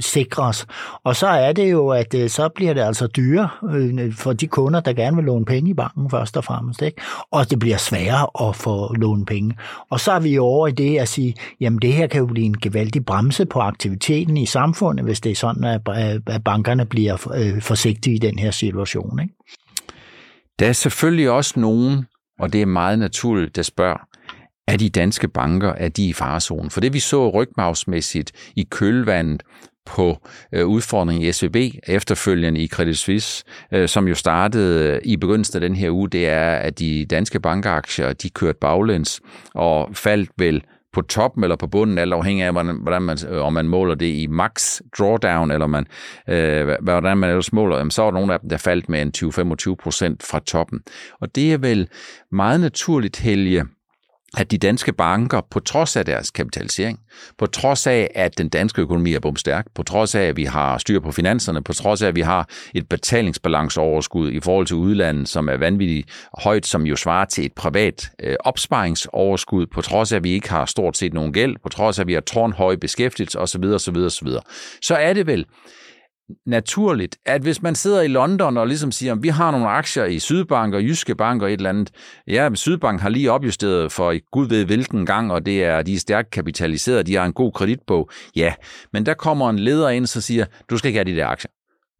sikre 0.00 0.42
os? 0.42 0.66
Og 1.04 1.16
så 1.16 1.26
er 1.26 1.52
det 1.52 1.70
jo, 1.70 1.88
at 1.88 2.14
øh, 2.14 2.30
så 2.30 2.48
bliver 2.48 2.74
det 2.74 2.80
altså 2.80 3.06
dyre 3.06 3.48
øh, 3.74 4.12
for 4.12 4.32
de 4.32 4.46
kunder, 4.46 4.80
der 4.80 4.92
gerne 4.92 5.16
vil 5.16 5.24
låne 5.24 5.44
penge 5.44 5.70
i 5.70 5.74
banken 5.74 6.10
først 6.10 6.36
og 6.36 6.44
fremmest. 6.44 6.82
Ikke? 6.82 7.02
Og 7.30 7.50
det 7.50 7.58
bliver 7.58 7.76
sværere 7.76 8.48
at 8.48 8.56
få 8.56 8.94
låne 8.94 9.26
penge. 9.26 9.56
Og 9.90 10.00
så 10.00 10.12
er 10.12 10.20
vi 10.20 10.34
jo 10.34 10.44
over 10.44 10.68
i 10.68 10.72
det 10.72 10.98
at 10.98 11.08
sige, 11.08 11.34
jamen 11.60 11.78
det 11.82 11.92
her 11.92 12.06
kan 12.06 12.20
jo 12.20 12.26
blive 12.26 12.46
en 12.46 12.58
gevaldig 12.58 13.04
bremse 13.04 13.46
på 13.46 13.60
aktiviteten 13.60 14.36
i 14.36 14.46
samfundet, 14.46 15.04
hvis 15.04 15.20
det 15.20 15.32
er 15.32 15.36
sådan, 15.36 15.64
at 15.64 16.44
bankerne 16.44 16.86
bliver 16.86 17.32
øh, 17.34 17.62
forsigtige 17.62 18.16
i 18.16 18.18
den 18.18 18.38
her 18.38 18.50
situation. 18.50 19.20
Ikke? 19.22 19.34
Der 20.60 20.68
er 20.68 20.72
selvfølgelig 20.72 21.30
også 21.30 21.60
nogen, 21.60 22.06
og 22.38 22.52
det 22.52 22.62
er 22.62 22.66
meget 22.66 22.98
naturligt, 22.98 23.56
der 23.56 23.62
spørger, 23.62 24.06
er 24.68 24.76
de 24.76 24.90
danske 24.90 25.28
banker, 25.28 25.72
er 25.72 25.88
de 25.88 26.08
i 26.08 26.12
farezonen? 26.12 26.70
For 26.70 26.80
det 26.80 26.92
vi 26.92 26.98
så 26.98 27.30
rygmavsmæssigt 27.30 28.32
i 28.56 28.66
kølvandet 28.70 29.42
på 29.86 30.18
øh, 30.52 30.66
udfordringen 30.66 31.28
i 31.28 31.32
SVB, 31.32 31.56
efterfølgende 31.86 32.60
i 32.60 32.68
Credit 32.68 32.98
Suisse, 32.98 33.44
øh, 33.72 33.88
som 33.88 34.08
jo 34.08 34.14
startede 34.14 34.90
øh, 34.90 35.00
i 35.04 35.16
begyndelsen 35.16 35.56
af 35.56 35.60
den 35.60 35.76
her 35.76 35.90
uge, 35.90 36.08
det 36.08 36.28
er, 36.28 36.50
at 36.50 36.78
de 36.78 37.06
danske 37.06 37.40
bankaktier, 37.40 38.12
de 38.12 38.30
kørte 38.30 38.58
baglæns 38.60 39.20
og 39.54 39.88
faldt 39.94 40.30
vel 40.38 40.62
på 40.92 41.02
toppen 41.02 41.44
eller 41.44 41.56
på 41.56 41.66
bunden, 41.66 41.98
alt 41.98 42.12
afhængig 42.12 42.44
af, 42.44 42.52
hvordan, 42.52 42.78
hvordan 42.82 43.02
man, 43.02 43.18
øh, 43.28 43.42
om 43.42 43.52
man 43.52 43.68
måler 43.68 43.94
det 43.94 44.06
i 44.06 44.26
max 44.26 44.80
drawdown, 44.98 45.50
eller 45.50 45.66
man, 45.66 45.86
øh, 46.28 46.76
hvordan 46.82 47.18
man 47.18 47.30
ellers 47.30 47.52
måler, 47.52 47.76
jamen, 47.76 47.90
så 47.90 48.02
er 48.02 48.06
der 48.06 48.18
nogle 48.18 48.34
af 48.34 48.40
dem, 48.40 48.48
der 48.48 48.56
faldt 48.56 48.88
med 48.88 49.02
en 49.02 49.12
20-25 49.70 49.74
procent 49.82 50.22
fra 50.22 50.38
toppen. 50.38 50.80
Og 51.20 51.34
det 51.34 51.52
er 51.52 51.58
vel 51.58 51.88
meget 52.32 52.60
naturligt, 52.60 53.16
Helge, 53.16 53.64
at 54.36 54.50
de 54.50 54.58
danske 54.58 54.92
banker, 54.92 55.40
på 55.50 55.60
trods 55.60 55.96
af 55.96 56.04
deres 56.04 56.30
kapitalisering, 56.30 57.00
på 57.38 57.46
trods 57.46 57.86
af, 57.86 58.10
at 58.14 58.38
den 58.38 58.48
danske 58.48 58.82
økonomi 58.82 59.14
er 59.14 59.20
bomstærk, 59.20 59.66
på 59.74 59.82
trods 59.82 60.14
af, 60.14 60.22
at 60.22 60.36
vi 60.36 60.44
har 60.44 60.78
styr 60.78 61.00
på 61.00 61.12
finanserne, 61.12 61.62
på 61.62 61.72
trods 61.72 62.02
af, 62.02 62.08
at 62.08 62.14
vi 62.14 62.20
har 62.20 62.48
et 62.74 62.88
betalingsbalanceoverskud 62.88 64.32
i 64.32 64.40
forhold 64.40 64.66
til 64.66 64.76
udlandet, 64.76 65.28
som 65.28 65.48
er 65.48 65.56
vanvittigt 65.56 66.08
højt, 66.38 66.66
som 66.66 66.82
jo 66.82 66.96
svarer 66.96 67.24
til 67.24 67.44
et 67.44 67.52
privat 67.52 68.10
øh, 68.22 68.36
opsparingsoverskud, 68.40 69.66
på 69.66 69.80
trods 69.80 70.12
af, 70.12 70.16
at 70.16 70.24
vi 70.24 70.30
ikke 70.30 70.50
har 70.50 70.64
stort 70.64 70.96
set 70.96 71.14
nogen 71.14 71.32
gæld, 71.32 71.56
på 71.62 71.68
trods 71.68 71.98
af, 71.98 72.02
at 72.02 72.06
vi 72.06 72.14
har 72.14 72.20
tårnhøj 72.20 72.76
beskæftigelse 72.76 73.38
osv., 73.38 73.64
osv., 73.64 73.96
osv., 73.96 74.28
så 74.82 74.94
er 74.94 75.12
det 75.12 75.26
vel 75.26 75.46
naturligt, 76.46 77.16
at 77.26 77.42
hvis 77.42 77.62
man 77.62 77.74
sidder 77.74 78.00
i 78.00 78.08
London 78.08 78.56
og 78.56 78.66
ligesom 78.66 78.92
siger, 78.92 79.12
at 79.12 79.22
vi 79.22 79.28
har 79.28 79.50
nogle 79.50 79.68
aktier 79.68 80.04
i 80.04 80.18
Sydbank 80.18 80.74
og 80.74 80.82
Jyske 80.82 81.14
Bank 81.14 81.42
og 81.42 81.52
et 81.52 81.56
eller 81.56 81.70
andet, 81.70 81.90
ja, 82.28 82.48
Sydbank 82.54 83.00
har 83.00 83.08
lige 83.08 83.32
opjusteret 83.32 83.92
for 83.92 84.30
Gud 84.30 84.48
ved 84.48 84.64
hvilken 84.64 85.06
gang, 85.06 85.32
og 85.32 85.46
det 85.46 85.64
er, 85.64 85.82
de 85.82 85.94
er 85.94 85.98
stærkt 85.98 86.30
kapitaliseret, 86.30 87.06
de 87.06 87.14
har 87.14 87.24
en 87.24 87.32
god 87.32 87.52
kreditbog, 87.52 88.10
ja, 88.36 88.54
men 88.92 89.06
der 89.06 89.14
kommer 89.14 89.50
en 89.50 89.58
leder 89.58 89.88
ind 89.88 90.02
og 90.02 90.22
siger, 90.22 90.44
du 90.70 90.78
skal 90.78 90.88
ikke 90.88 90.98
have 90.98 91.12
de 91.12 91.16
der 91.16 91.26
aktier. 91.26 91.50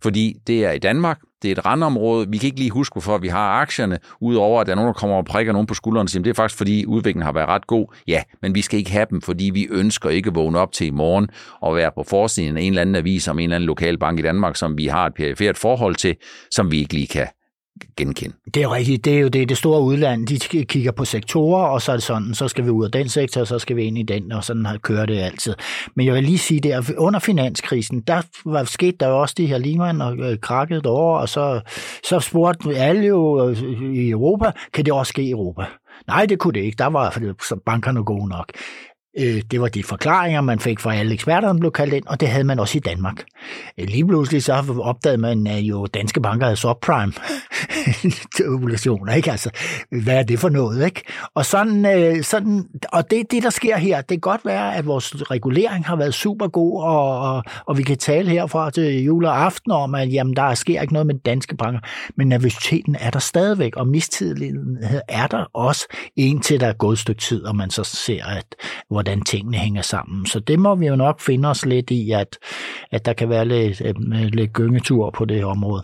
Fordi 0.02 0.34
det 0.46 0.64
er 0.64 0.70
i 0.70 0.78
Danmark, 0.78 1.18
det 1.42 1.49
er 1.49 1.52
et 1.52 1.66
randområde. 1.66 2.26
Vi 2.30 2.38
kan 2.38 2.47
ikke 2.47 2.59
lige 2.59 2.70
huske, 2.70 2.94
hvorfor 2.94 3.18
vi 3.18 3.28
har 3.28 3.49
aktierne, 3.49 3.99
udover 4.20 4.61
at 4.61 4.66
der 4.66 4.73
er 4.73 4.76
nogen, 4.76 4.87
der 4.87 4.92
kommer 4.92 5.16
og 5.16 5.25
prikker 5.25 5.52
nogen 5.52 5.66
på 5.66 5.75
skulderen 5.75 6.04
og 6.04 6.11
siger, 6.11 6.23
det 6.23 6.30
er 6.30 6.35
faktisk 6.35 6.59
fordi 6.59 6.87
udviklingen 6.87 7.25
har 7.25 7.32
været 7.32 7.49
ret 7.49 7.66
god. 7.66 7.87
Ja, 8.09 8.23
men 8.42 8.54
vi 8.54 8.62
skal 8.62 8.78
ikke 8.78 8.90
have 8.90 9.06
dem, 9.11 9.23
fordi 9.23 9.50
vi 9.54 9.68
ønsker 9.70 10.11
ikke 10.11 10.28
at 10.28 10.35
vågne 10.35 10.59
op 10.59 10.73
til 10.73 10.87
i 10.87 10.90
morgen 10.90 11.28
og 11.61 11.76
være 11.76 11.90
på 11.94 12.04
forsiden 12.09 12.56
af 12.56 12.62
en 12.62 12.73
eller 12.73 12.80
anden 12.80 12.97
avis 12.97 13.28
om 13.28 13.38
en 13.38 13.42
eller 13.42 13.56
anden 13.56 13.66
lokal 13.66 13.99
bank 13.99 14.18
i 14.18 14.23
Danmark, 14.23 14.56
som 14.56 14.78
vi 14.78 14.87
har 14.87 15.06
et 15.06 15.14
perifert 15.14 15.59
forhold 15.59 15.94
til, 15.94 16.16
som 16.50 16.70
vi 16.70 16.78
ikke 16.78 16.94
lige 16.94 17.06
kan 17.06 17.26
genkende. 17.96 18.37
Det 18.54 18.62
er 18.62 18.75
rigtigt. 18.75 19.04
Det 19.04 19.16
er 19.16 19.20
jo 19.20 19.28
det, 19.28 19.49
det 19.49 19.56
store 19.56 19.82
udland. 19.82 20.26
De 20.26 20.64
kigger 20.64 20.92
på 20.92 21.04
sektorer, 21.04 21.64
og 21.64 21.82
så 21.82 21.92
er 21.92 21.96
det 21.96 22.02
sådan, 22.02 22.34
så 22.34 22.49
skal 22.49 22.64
vi 22.64 22.70
ud 22.70 22.84
af 22.84 22.90
den 22.90 23.08
sektor, 23.08 23.40
og 23.40 23.46
så 23.46 23.58
skal 23.58 23.76
vi 23.76 23.82
ind 23.84 23.99
i 23.99 24.02
den, 24.02 24.32
og 24.32 24.44
sådan 24.44 24.66
har 24.66 24.78
kører 24.78 25.06
det 25.06 25.18
altid. 25.18 25.54
Men 25.94 26.06
jeg 26.06 26.14
vil 26.14 26.25
lige 26.25 26.38
sige, 26.38 26.60
det 26.60 26.72
at 26.72 26.90
under 26.90 27.20
finanskrisen, 27.20 28.00
der 28.00 28.22
var 28.44 28.64
sket 28.64 29.00
der 29.00 29.08
jo 29.08 29.20
også 29.20 29.34
de 29.38 29.46
her 29.46 29.58
Lehman 29.58 30.00
og 30.00 30.16
øh, 30.18 30.38
krakket 30.38 30.87
over, 30.87 31.18
og 31.18 31.28
så, 31.28 31.60
så 32.04 32.20
spurgte 32.20 32.76
alle 32.76 33.06
jo 33.06 33.49
øh, 33.49 33.62
i 33.94 34.10
Europa, 34.10 34.50
kan 34.72 34.84
det 34.84 34.92
også 34.92 35.10
ske 35.10 35.22
i 35.22 35.30
Europa? 35.30 35.64
Nej, 36.06 36.26
det 36.26 36.38
kunne 36.38 36.52
det 36.52 36.60
ikke. 36.60 36.76
Der 36.76 36.87
var 36.87 37.18
bankerne 37.66 38.04
gode 38.04 38.28
nok. 38.28 38.52
Øh, 39.18 39.42
det 39.50 39.60
var 39.60 39.68
de 39.68 39.84
forklaringer, 39.84 40.40
man 40.40 40.60
fik 40.60 40.80
fra 40.80 40.94
alle 40.94 41.14
eksperterne, 41.14 41.60
blev 41.60 41.72
kaldt 41.72 41.94
ind, 41.94 42.06
og 42.06 42.20
det 42.20 42.28
havde 42.28 42.44
man 42.44 42.58
også 42.58 42.78
i 42.78 42.80
Danmark. 42.80 43.24
Øh, 43.78 43.88
lige 43.88 44.06
pludselig 44.06 44.42
så 44.42 44.76
opdagede 44.80 45.18
man, 45.18 45.46
at 45.46 45.60
jo 45.60 45.86
danske 45.86 46.20
banker 46.20 46.46
havde 46.46 46.56
subprime 46.56 47.12
obligationer, 48.54 49.14
ikke? 49.14 49.30
Altså, 49.30 49.50
hvad 50.02 50.18
er 50.18 50.22
det 50.22 50.38
for 50.38 50.48
noget, 50.48 50.84
ikke? 50.84 51.02
Og 51.34 51.46
sådan, 51.46 51.86
øh, 51.86 52.24
sådan 52.24 52.64
og 52.92 53.10
det, 53.10 53.30
det, 53.30 53.42
der 53.42 53.50
sker 53.50 53.76
her, 53.76 53.96
det 53.96 54.08
kan 54.08 54.20
godt 54.20 54.44
være, 54.44 54.76
at 54.76 54.86
vores 54.86 55.30
regulering 55.30 55.86
har 55.86 55.96
været 55.96 56.14
super 56.14 56.48
god, 56.48 56.82
og, 56.82 57.20
og, 57.20 57.44
og 57.66 57.78
vi 57.78 57.82
kan 57.82 57.98
tale 57.98 58.30
herfra 58.30 58.70
til 58.70 59.04
jul 59.04 59.24
og 59.24 59.44
aften 59.44 59.72
om, 59.72 59.94
at 59.94 60.12
jamen, 60.12 60.36
der 60.36 60.54
sker 60.54 60.80
ikke 60.80 60.92
noget 60.92 61.06
med 61.06 61.14
danske 61.14 61.56
banker, 61.56 61.80
men 62.16 62.28
nervøsiteten 62.28 62.96
er 63.00 63.10
der 63.10 63.18
stadigvæk, 63.18 63.76
og 63.76 63.88
mistilliden 63.88 64.78
er 65.08 65.26
der 65.26 65.44
også, 65.54 65.86
indtil 66.16 66.60
der 66.60 66.66
er 66.66 66.72
gået 66.72 66.92
et 66.92 66.98
stykke 66.98 67.20
tid, 67.20 67.44
og 67.44 67.56
man 67.56 67.70
så 67.70 67.84
ser, 67.84 68.24
at 68.24 68.54
hvordan 69.00 69.23
tingene 69.23 69.57
hænger 69.57 69.83
sammen. 69.83 70.26
Så 70.26 70.40
det 70.40 70.59
må 70.59 70.75
vi 70.75 70.87
jo 70.87 70.97
nok 70.97 71.21
finde 71.21 71.49
os 71.49 71.66
lidt 71.66 71.90
i, 71.90 72.11
at, 72.11 72.38
at 72.90 73.04
der 73.04 73.12
kan 73.12 73.28
være 73.28 73.45
lidt, 73.45 73.83
øh, 73.85 73.95
lidt 74.33 74.52
gyngetur 74.52 75.11
på 75.11 75.25
det 75.25 75.45
område. 75.45 75.83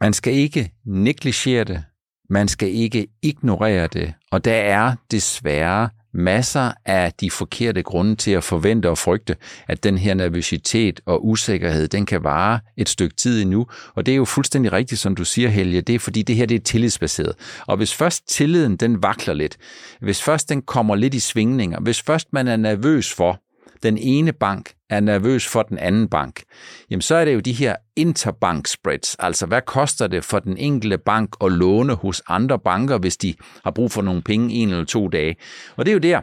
Man 0.00 0.12
skal 0.12 0.32
ikke 0.32 0.70
negligere 0.86 1.64
det, 1.64 1.84
man 2.30 2.48
skal 2.48 2.68
ikke 2.68 3.06
ignorere 3.22 3.86
det, 3.86 4.14
og 4.30 4.44
der 4.44 4.54
er 4.54 4.94
desværre 5.10 5.88
masser 6.12 6.72
af 6.84 7.12
de 7.12 7.30
forkerte 7.30 7.82
grunde 7.82 8.16
til 8.16 8.30
at 8.30 8.44
forvente 8.44 8.90
og 8.90 8.98
frygte, 8.98 9.36
at 9.68 9.84
den 9.84 9.98
her 9.98 10.14
nervøsitet 10.14 11.00
og 11.06 11.26
usikkerhed, 11.26 11.88
den 11.88 12.06
kan 12.06 12.24
vare 12.24 12.60
et 12.76 12.88
stykke 12.88 13.16
tid 13.16 13.42
endnu. 13.42 13.66
Og 13.94 14.06
det 14.06 14.12
er 14.12 14.16
jo 14.16 14.24
fuldstændig 14.24 14.72
rigtigt, 14.72 15.00
som 15.00 15.14
du 15.14 15.24
siger, 15.24 15.48
Helge, 15.48 15.80
det 15.80 15.94
er 15.94 15.98
fordi 15.98 16.22
det 16.22 16.36
her 16.36 16.46
det 16.46 16.54
er 16.54 16.64
tillidsbaseret. 16.64 17.34
Og 17.66 17.76
hvis 17.76 17.94
først 17.94 18.28
tilliden 18.28 18.76
den 18.76 19.02
vakler 19.02 19.34
lidt, 19.34 19.56
hvis 20.00 20.22
først 20.22 20.48
den 20.48 20.62
kommer 20.62 20.94
lidt 20.94 21.14
i 21.14 21.20
svingninger, 21.20 21.80
hvis 21.80 22.02
først 22.02 22.32
man 22.32 22.48
er 22.48 22.56
nervøs 22.56 23.12
for, 23.12 23.40
den 23.82 23.98
ene 23.98 24.32
bank 24.32 24.72
er 24.90 25.00
nervøs 25.00 25.46
for 25.46 25.62
den 25.62 25.78
anden 25.78 26.08
bank, 26.08 26.42
jamen 26.90 27.02
så 27.02 27.14
er 27.14 27.24
det 27.24 27.34
jo 27.34 27.40
de 27.40 27.52
her 27.52 27.76
interbank 27.96 28.66
spreads, 28.66 29.16
altså 29.18 29.46
hvad 29.46 29.62
koster 29.62 30.06
det 30.06 30.24
for 30.24 30.38
den 30.38 30.56
enkelte 30.56 30.98
bank 30.98 31.36
at 31.44 31.52
låne 31.52 31.94
hos 31.94 32.22
andre 32.28 32.58
banker, 32.58 32.98
hvis 32.98 33.16
de 33.16 33.34
har 33.64 33.70
brug 33.70 33.90
for 33.90 34.02
nogle 34.02 34.22
penge 34.22 34.54
en 34.54 34.68
eller 34.68 34.84
to 34.84 35.08
dage. 35.08 35.36
Og 35.76 35.86
det 35.86 35.90
er 35.90 35.94
jo 35.94 35.98
der, 35.98 36.20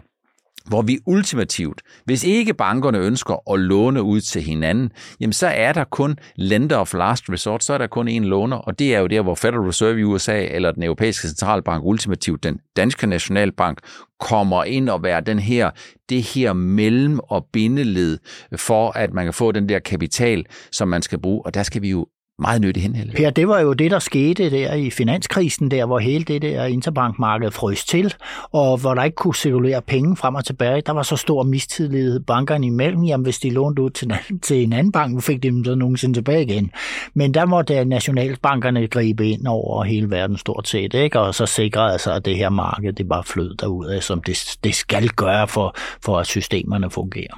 hvor 0.68 0.82
vi 0.82 1.00
ultimativt, 1.06 1.82
hvis 2.06 2.24
ikke 2.24 2.54
bankerne 2.54 2.98
ønsker 2.98 3.54
at 3.54 3.60
låne 3.60 4.04
ud 4.04 4.22
til 4.22 4.42
hinanden, 4.42 4.92
jamen 5.20 5.34
så 5.34 5.48
er 5.48 5.74
der 5.74 5.84
kun 5.84 6.18
lender 6.36 6.78
of 6.78 6.94
last 6.94 7.30
resort, 7.30 7.64
så 7.64 7.74
er 7.74 7.78
der 7.78 7.88
kun 7.88 8.08
én 8.08 8.24
låner, 8.24 8.58
og 8.58 8.80
det 8.80 8.96
er 8.96 9.00
jo 9.00 9.08
der, 9.08 9.22
hvor 9.22 9.36
Federal 9.36 9.60
Reserve 9.60 10.00
i 10.00 10.04
USA 10.04 10.46
eller 10.46 10.72
den 10.72 10.84
europæiske 10.84 11.28
centralbank, 11.28 11.86
ultimativt 11.86 12.44
den 12.44 12.60
danske 12.76 13.08
nationalbank, 13.08 13.80
kommer 14.20 14.64
ind 14.64 14.90
og 14.90 15.04
være 15.04 15.22
den 15.22 15.40
her, 15.40 15.72
det 16.10 16.24
her 16.24 16.54
mellem- 16.54 17.20
og 17.24 17.46
bindeled 17.54 18.18
for, 18.56 18.92
at 18.92 19.14
man 19.14 19.26
kan 19.26 19.34
få 19.34 19.52
den 19.52 19.70
der 19.70 19.80
kapital, 19.80 20.46
som 20.72 20.88
man 20.88 21.02
skal 21.02 21.20
bruge, 21.20 21.46
og 21.46 21.54
der 21.54 21.64
skal 21.64 21.82
vi 21.82 21.90
jo 21.90 22.08
meget 22.40 22.62
nyttig 22.62 22.84
henhælde. 22.84 23.14
Per, 23.18 23.30
det 23.30 23.48
var 23.48 23.60
jo 23.60 23.74
det, 23.74 23.92
der 23.92 24.00
skete 24.00 24.50
der 24.50 24.74
i 24.74 24.90
finanskrisen, 24.90 25.72
der 25.72 25.86
hvor 25.86 26.00
hele 26.00 26.24
det 26.24 26.42
der 26.42 26.66
interbankmarked 26.66 27.52
frøs 27.52 27.86
til, 27.86 28.14
og 28.52 28.78
hvor 28.78 28.94
der 28.94 29.04
ikke 29.04 29.16
kunne 29.16 29.36
cirkulere 29.36 29.82
penge 29.82 30.16
frem 30.16 30.36
og 30.36 30.46
tilbage. 30.46 30.82
Der 30.82 30.92
var 30.92 31.04
så 31.04 31.16
stor 31.16 31.44
mistillid 31.44 32.20
bankerne 32.20 32.66
imellem. 32.66 33.04
Jamen, 33.04 33.24
hvis 33.24 33.40
de 33.40 33.50
lånte 33.50 33.82
ud 33.82 33.90
til, 33.90 34.14
til 34.42 34.64
en 34.64 34.74
anden 34.74 34.92
bank, 34.92 35.24
fik 35.24 35.44
de 35.44 35.48
dem 35.48 35.66
så 35.66 35.76
nogensinde 35.76 36.16
tilbage 36.16 36.44
igen. 36.44 36.72
Men 37.14 37.34
der 37.34 37.46
måtte 37.46 37.78
øh, 37.78 37.86
nationalbankerne 37.86 38.88
gribe 38.88 39.30
ind 39.30 39.48
over 39.48 39.84
hele 39.84 40.10
verden 40.10 40.38
stort 40.38 40.68
set, 40.68 40.94
ikke? 40.94 41.20
og 41.20 41.36
så 41.36 41.46
sikrede 41.46 42.00
sig, 42.00 42.16
at 42.16 42.26
det 42.26 42.38
her 42.38 42.50
marked 42.50 42.94
det 42.94 43.08
bare 43.10 43.24
flød 43.24 43.56
derud, 43.56 44.02
som 44.02 44.22
det, 44.22 44.58
det 44.64 44.76
skal 44.76 45.10
gøre 45.10 45.48
for, 45.48 45.76
for 46.06 46.20
at 46.20 46.28
systemerne 46.28 46.90
fungerer. 46.90 47.34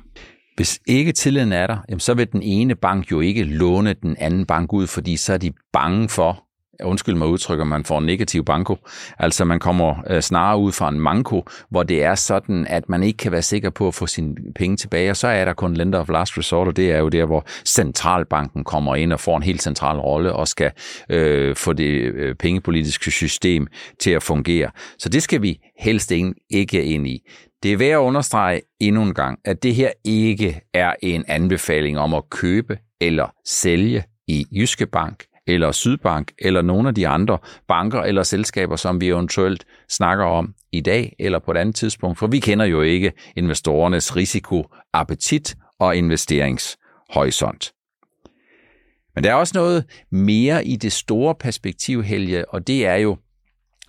Hvis 0.59 0.79
ikke 0.87 1.11
tilliden 1.11 1.51
er 1.51 1.67
der, 1.67 1.77
jamen 1.89 1.99
så 1.99 2.13
vil 2.13 2.31
den 2.31 2.41
ene 2.41 2.75
bank 2.75 3.11
jo 3.11 3.19
ikke 3.19 3.43
låne 3.43 3.93
den 3.93 4.15
anden 4.19 4.45
bank 4.45 4.73
ud, 4.73 4.87
fordi 4.87 5.17
så 5.17 5.33
er 5.33 5.37
de 5.37 5.51
bange 5.73 6.09
for, 6.09 6.43
undskyld 6.83 7.15
mig 7.15 7.27
udtrykker, 7.27 7.65
man 7.65 7.85
får 7.85 7.97
en 7.99 8.05
negativ 8.05 8.45
banko. 8.45 8.77
Altså 9.19 9.45
man 9.45 9.59
kommer 9.59 10.03
øh, 10.09 10.21
snarere 10.21 10.59
ud 10.59 10.71
fra 10.71 10.89
en 10.89 10.99
manko, 10.99 11.45
hvor 11.69 11.83
det 11.83 12.03
er 12.03 12.15
sådan, 12.15 12.67
at 12.67 12.89
man 12.89 13.03
ikke 13.03 13.17
kan 13.17 13.31
være 13.31 13.41
sikker 13.41 13.69
på 13.69 13.87
at 13.87 13.95
få 13.95 14.07
sine 14.07 14.35
penge 14.55 14.77
tilbage, 14.77 15.11
og 15.11 15.17
så 15.17 15.27
er 15.27 15.45
der 15.45 15.53
kun 15.53 15.73
lender 15.73 15.99
of 15.99 16.09
last 16.09 16.37
resort, 16.37 16.67
og 16.67 16.75
det 16.75 16.91
er 16.91 16.97
jo 16.97 17.09
der, 17.09 17.25
hvor 17.25 17.45
centralbanken 17.65 18.63
kommer 18.63 18.95
ind 18.95 19.13
og 19.13 19.19
får 19.19 19.37
en 19.37 19.43
helt 19.43 19.61
central 19.61 19.97
rolle 19.97 20.33
og 20.33 20.47
skal 20.47 20.71
øh, 21.09 21.55
få 21.55 21.73
det 21.73 22.13
øh, 22.13 22.35
pengepolitiske 22.35 23.11
system 23.11 23.67
til 23.99 24.11
at 24.11 24.23
fungere. 24.23 24.71
Så 24.97 25.09
det 25.09 25.23
skal 25.23 25.41
vi 25.41 25.59
helst 25.79 26.11
ikke 26.49 26.83
ind 26.83 27.07
i. 27.07 27.29
Det 27.63 27.73
er 27.73 27.77
værd 27.77 27.91
at 27.91 27.97
understrege 27.97 28.61
endnu 28.79 29.03
en 29.03 29.13
gang, 29.13 29.39
at 29.45 29.63
det 29.63 29.75
her 29.75 29.91
ikke 30.03 30.61
er 30.73 30.93
en 31.01 31.25
anbefaling 31.27 31.99
om 31.99 32.13
at 32.13 32.29
købe 32.29 32.77
eller 33.01 33.33
sælge 33.45 34.03
i 34.27 34.45
Jyske 34.51 34.85
Bank 34.85 35.25
eller 35.47 35.71
Sydbank 35.71 36.31
eller 36.39 36.61
nogle 36.61 36.87
af 36.87 36.95
de 36.95 37.07
andre 37.07 37.37
banker 37.67 38.01
eller 38.01 38.23
selskaber, 38.23 38.75
som 38.75 39.01
vi 39.01 39.07
eventuelt 39.07 39.65
snakker 39.89 40.25
om 40.25 40.53
i 40.71 40.81
dag 40.81 41.15
eller 41.19 41.39
på 41.39 41.51
et 41.51 41.57
andet 41.57 41.75
tidspunkt, 41.75 42.19
for 42.19 42.27
vi 42.27 42.39
kender 42.39 42.65
jo 42.65 42.81
ikke 42.81 43.11
investorernes 43.35 44.15
risiko, 44.15 44.65
appetit 44.93 45.55
og 45.79 45.95
investeringshorisont. 45.95 47.71
Men 49.15 49.23
der 49.23 49.31
er 49.31 49.35
også 49.35 49.57
noget 49.57 49.85
mere 50.11 50.65
i 50.65 50.75
det 50.75 50.91
store 50.91 51.35
perspektiv, 51.35 52.03
Helge, 52.03 52.49
og 52.49 52.67
det 52.67 52.85
er 52.85 52.95
jo, 52.95 53.17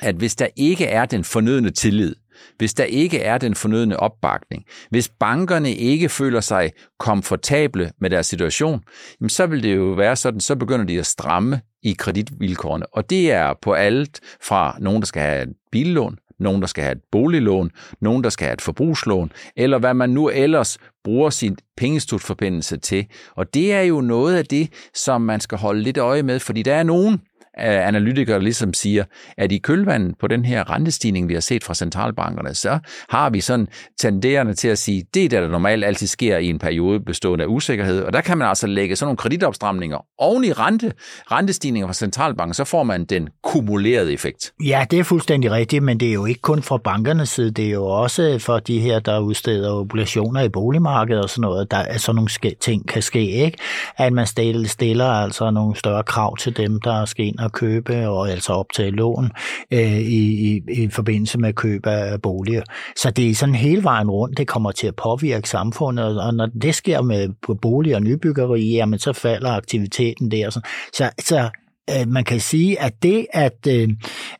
at 0.02 0.14
hvis 0.14 0.36
der 0.36 0.48
ikke 0.56 0.84
er 0.84 1.06
den 1.06 1.24
fornødne 1.24 1.70
tillid 1.70 2.14
hvis 2.58 2.74
der 2.74 2.84
ikke 2.84 3.20
er 3.20 3.38
den 3.38 3.54
fornødne 3.54 4.00
opbakning, 4.00 4.64
hvis 4.90 5.08
bankerne 5.08 5.74
ikke 5.74 6.08
føler 6.08 6.40
sig 6.40 6.72
komfortable 6.98 7.90
med 8.00 8.10
deres 8.10 8.26
situation, 8.26 8.82
så 9.28 9.46
vil 9.46 9.62
det 9.62 9.76
jo 9.76 9.84
være 9.84 10.16
sådan, 10.16 10.40
så 10.40 10.56
begynder 10.56 10.84
de 10.84 10.98
at 10.98 11.06
stramme 11.06 11.60
i 11.82 11.92
kreditvilkårene. 11.98 12.86
Og 12.86 13.10
det 13.10 13.32
er 13.32 13.54
på 13.62 13.72
alt 13.72 14.20
fra 14.42 14.76
nogen, 14.80 15.00
der 15.00 15.06
skal 15.06 15.22
have 15.22 15.42
et 15.42 15.52
billån, 15.72 16.18
nogen, 16.38 16.60
der 16.60 16.66
skal 16.66 16.84
have 16.84 16.92
et 16.92 17.02
boliglån, 17.12 17.70
nogen, 18.00 18.24
der 18.24 18.30
skal 18.30 18.44
have 18.44 18.54
et 18.54 18.60
forbrugslån, 18.60 19.32
eller 19.56 19.78
hvad 19.78 19.94
man 19.94 20.10
nu 20.10 20.28
ellers 20.28 20.78
bruger 21.04 21.30
sin 21.30 21.56
pengestudforbindelse 21.76 22.76
til. 22.76 23.06
Og 23.36 23.54
det 23.54 23.72
er 23.72 23.82
jo 23.82 24.00
noget 24.00 24.36
af 24.36 24.44
det, 24.44 24.72
som 24.94 25.22
man 25.22 25.40
skal 25.40 25.58
holde 25.58 25.82
lidt 25.82 25.98
øje 25.98 26.22
med, 26.22 26.38
fordi 26.40 26.62
der 26.62 26.74
er 26.74 26.82
nogen, 26.82 27.20
analytikere 27.58 28.42
ligesom 28.42 28.74
siger, 28.74 29.04
at 29.38 29.52
i 29.52 29.58
kølvandet 29.58 30.14
på 30.20 30.26
den 30.26 30.44
her 30.44 30.70
rentestigning, 30.70 31.28
vi 31.28 31.34
har 31.34 31.40
set 31.40 31.64
fra 31.64 31.74
centralbankerne, 31.74 32.54
så 32.54 32.78
har 33.08 33.30
vi 33.30 33.40
sådan 33.40 33.68
tenderende 34.00 34.54
til 34.54 34.68
at 34.68 34.78
sige, 34.78 35.04
det 35.14 35.24
er 35.24 35.28
det, 35.28 35.42
der 35.42 35.48
normalt 35.48 35.84
altid 35.84 36.06
sker 36.06 36.38
i 36.38 36.46
en 36.46 36.58
periode 36.58 37.00
bestående 37.00 37.44
af 37.44 37.48
usikkerhed, 37.48 38.02
og 38.02 38.12
der 38.12 38.20
kan 38.20 38.38
man 38.38 38.48
altså 38.48 38.66
lægge 38.66 38.96
sådan 38.96 39.06
nogle 39.06 39.16
kreditopstramninger 39.16 39.98
oven 40.18 40.44
i 40.44 40.52
rente, 40.52 40.92
rentestigninger 41.32 41.86
fra 41.86 41.94
centralbanken, 41.94 42.54
så 42.54 42.64
får 42.64 42.82
man 42.82 43.04
den 43.04 43.28
kumulerede 43.42 44.12
effekt. 44.12 44.52
Ja, 44.64 44.84
det 44.90 44.98
er 44.98 45.04
fuldstændig 45.04 45.50
rigtigt, 45.50 45.82
men 45.82 46.00
det 46.00 46.08
er 46.08 46.12
jo 46.12 46.26
ikke 46.26 46.40
kun 46.40 46.62
fra 46.62 46.76
bankernes 46.76 47.28
side, 47.28 47.50
det 47.50 47.66
er 47.66 47.70
jo 47.70 47.86
også 47.86 48.38
for 48.38 48.58
de 48.58 48.80
her, 48.80 48.98
der 48.98 49.18
udsteder 49.18 49.72
obligationer 49.72 50.42
i 50.42 50.48
boligmarkedet 50.48 51.22
og 51.22 51.30
sådan 51.30 51.42
noget, 51.42 51.70
der 51.70 51.76
er 51.76 51.98
sådan 51.98 52.16
nogle 52.16 52.54
ting 52.60 52.88
kan 52.88 53.02
ske, 53.02 53.30
ikke? 53.30 53.58
At 53.96 54.12
man 54.12 54.26
stiller 54.26 55.06
altså 55.06 55.50
nogle 55.50 55.76
større 55.76 56.02
krav 56.02 56.36
til 56.36 56.56
dem, 56.56 56.80
der 56.80 57.04
skal 57.04 57.24
ind 57.24 57.39
og 57.40 57.52
købe 57.52 58.08
og 58.08 58.30
altså 58.30 58.52
optage 58.52 58.90
lån 58.90 59.30
øh, 59.70 59.98
i, 59.98 60.52
i, 60.56 60.62
i 60.68 60.88
forbindelse 60.88 61.38
med 61.38 61.52
køb 61.52 61.86
af 61.86 62.22
boliger. 62.22 62.62
Så 62.96 63.10
det 63.10 63.30
er 63.30 63.34
sådan 63.34 63.54
hele 63.54 63.84
vejen 63.84 64.10
rundt, 64.10 64.38
det 64.38 64.48
kommer 64.48 64.72
til 64.72 64.86
at 64.86 64.96
påvirke 64.96 65.48
samfundet, 65.48 66.22
og 66.22 66.34
når 66.34 66.46
det 66.46 66.74
sker 66.74 67.02
med 67.02 67.28
bolig- 67.62 67.94
og 67.94 68.02
nybyggeri, 68.02 68.70
jamen 68.70 68.98
så 68.98 69.12
falder 69.12 69.50
aktiviteten 69.50 70.30
der. 70.30 70.50
Så, 70.92 71.10
så 71.18 71.50
Øh, 71.90 72.08
man 72.08 72.24
kan 72.24 72.40
sige, 72.40 72.80
at 72.80 73.02
det, 73.02 73.26
at, 73.32 73.66
øh, 73.68 73.88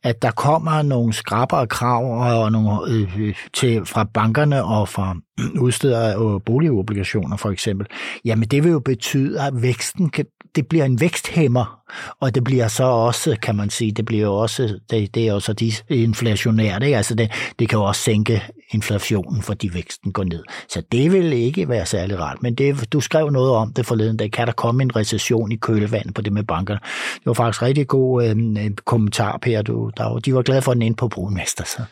at 0.02 0.22
der 0.22 0.30
kommer 0.30 0.82
nogle 0.82 1.12
skrappere 1.12 1.66
krav 1.66 2.20
og 2.42 2.52
nogle, 2.52 2.70
øh, 2.88 3.20
øh 3.20 3.34
til, 3.52 3.86
fra 3.86 4.04
bankerne 4.04 4.64
og 4.64 4.88
fra 4.88 5.16
udsteder 5.64 6.00
af 6.00 6.34
øh, 6.34 6.40
boligobligationer 6.46 7.36
for 7.36 7.50
eksempel, 7.50 7.86
jamen 8.24 8.48
det 8.48 8.64
vil 8.64 8.70
jo 8.70 8.80
betyde, 8.80 9.40
at 9.40 9.62
væksten 9.62 10.10
kan, 10.10 10.26
det 10.56 10.66
bliver 10.66 10.84
en 10.84 11.00
væksthæmmer, 11.00 11.80
og 12.20 12.34
det 12.34 12.44
bliver 12.44 12.68
så 12.68 12.84
også, 12.84 13.36
kan 13.42 13.56
man 13.56 13.70
sige, 13.70 13.92
det 13.92 14.04
bliver 14.04 14.28
også, 14.28 14.78
det, 14.90 15.14
det 15.14 15.28
er 15.28 15.32
også 15.32 15.52
de 15.52 15.72
inflationært, 15.88 16.82
ikke? 16.82 16.96
altså 16.96 17.14
det, 17.14 17.32
det 17.58 17.68
kan 17.68 17.78
jo 17.78 17.84
også 17.84 18.00
sænke 18.00 18.42
inflationen, 18.70 19.42
fordi 19.42 19.70
væksten 19.74 20.12
går 20.12 20.24
ned. 20.24 20.42
Så 20.68 20.82
det 20.92 21.12
vil 21.12 21.32
ikke 21.32 21.68
være 21.68 21.86
særlig 21.86 22.20
rart, 22.20 22.42
men 22.42 22.54
det, 22.54 22.92
du 22.92 23.00
skrev 23.00 23.30
noget 23.30 23.52
om 23.52 23.72
det 23.72 23.86
forleden 23.86 24.16
dag, 24.16 24.30
kan 24.30 24.46
der 24.46 24.52
komme 24.52 24.82
en 24.82 24.96
recession 24.96 25.52
i 25.52 25.56
kølvandet 25.56 26.14
på 26.14 26.22
det 26.22 26.32
med 26.32 26.42
bankerne? 26.42 26.80
Det 27.14 27.26
var 27.26 27.32
faktisk 27.32 27.62
rigtig 27.62 27.88
god 27.88 28.24
øh, 28.24 28.70
kommentar, 28.84 29.38
Per, 29.42 29.62
du, 29.62 29.90
der, 29.96 30.18
de 30.18 30.34
var 30.34 30.42
glade 30.42 30.62
for 30.62 30.72
den 30.72 30.82
ind 30.82 30.96
på 30.96 31.08
Brunmester. 31.08 31.64
Så. 31.64 31.82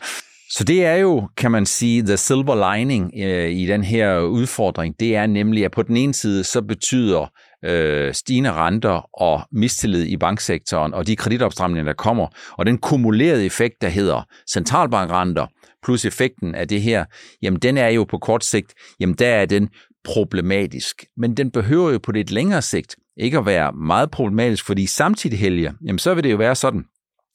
Så 0.51 0.63
det 0.63 0.85
er 0.85 0.95
jo, 0.95 1.29
kan 1.37 1.51
man 1.51 1.65
sige, 1.65 2.03
the 2.03 2.17
silver 2.17 2.75
lining 2.75 3.13
øh, 3.17 3.51
i 3.51 3.65
den 3.65 3.83
her 3.83 4.19
udfordring. 4.19 4.99
Det 4.99 5.15
er 5.15 5.27
nemlig, 5.27 5.65
at 5.65 5.71
på 5.71 5.83
den 5.83 5.97
ene 5.97 6.13
side, 6.13 6.43
så 6.43 6.61
betyder 6.61 7.31
øh, 7.65 8.13
stigende 8.13 8.51
renter 8.51 9.21
og 9.21 9.41
mistillid 9.51 10.05
i 10.05 10.17
banksektoren 10.17 10.93
og 10.93 11.07
de 11.07 11.15
kreditopstramninger, 11.15 11.83
der 11.83 11.93
kommer, 11.93 12.27
og 12.57 12.65
den 12.65 12.77
kumulerede 12.77 13.45
effekt, 13.45 13.81
der 13.81 13.89
hedder 13.89 14.23
centralbankrenter, 14.53 15.47
plus 15.83 16.05
effekten 16.05 16.55
af 16.55 16.67
det 16.67 16.81
her, 16.81 17.05
jamen 17.41 17.59
den 17.59 17.77
er 17.77 17.87
jo 17.87 18.03
på 18.03 18.17
kort 18.17 18.43
sigt, 18.43 18.73
jamen 18.99 19.15
der 19.15 19.27
er 19.27 19.45
den 19.45 19.69
problematisk. 20.03 21.05
Men 21.17 21.37
den 21.37 21.51
behøver 21.51 21.91
jo 21.91 21.99
på 22.03 22.11
lidt 22.11 22.31
længere 22.31 22.61
sigt 22.61 22.95
ikke 23.17 23.37
at 23.37 23.45
være 23.45 23.71
meget 23.71 24.11
problematisk, 24.11 24.65
fordi 24.65 24.85
samtidig 24.85 25.39
helge, 25.39 25.73
jamen 25.85 25.99
så 25.99 26.13
vil 26.13 26.23
det 26.23 26.31
jo 26.31 26.37
være 26.37 26.55
sådan, 26.55 26.83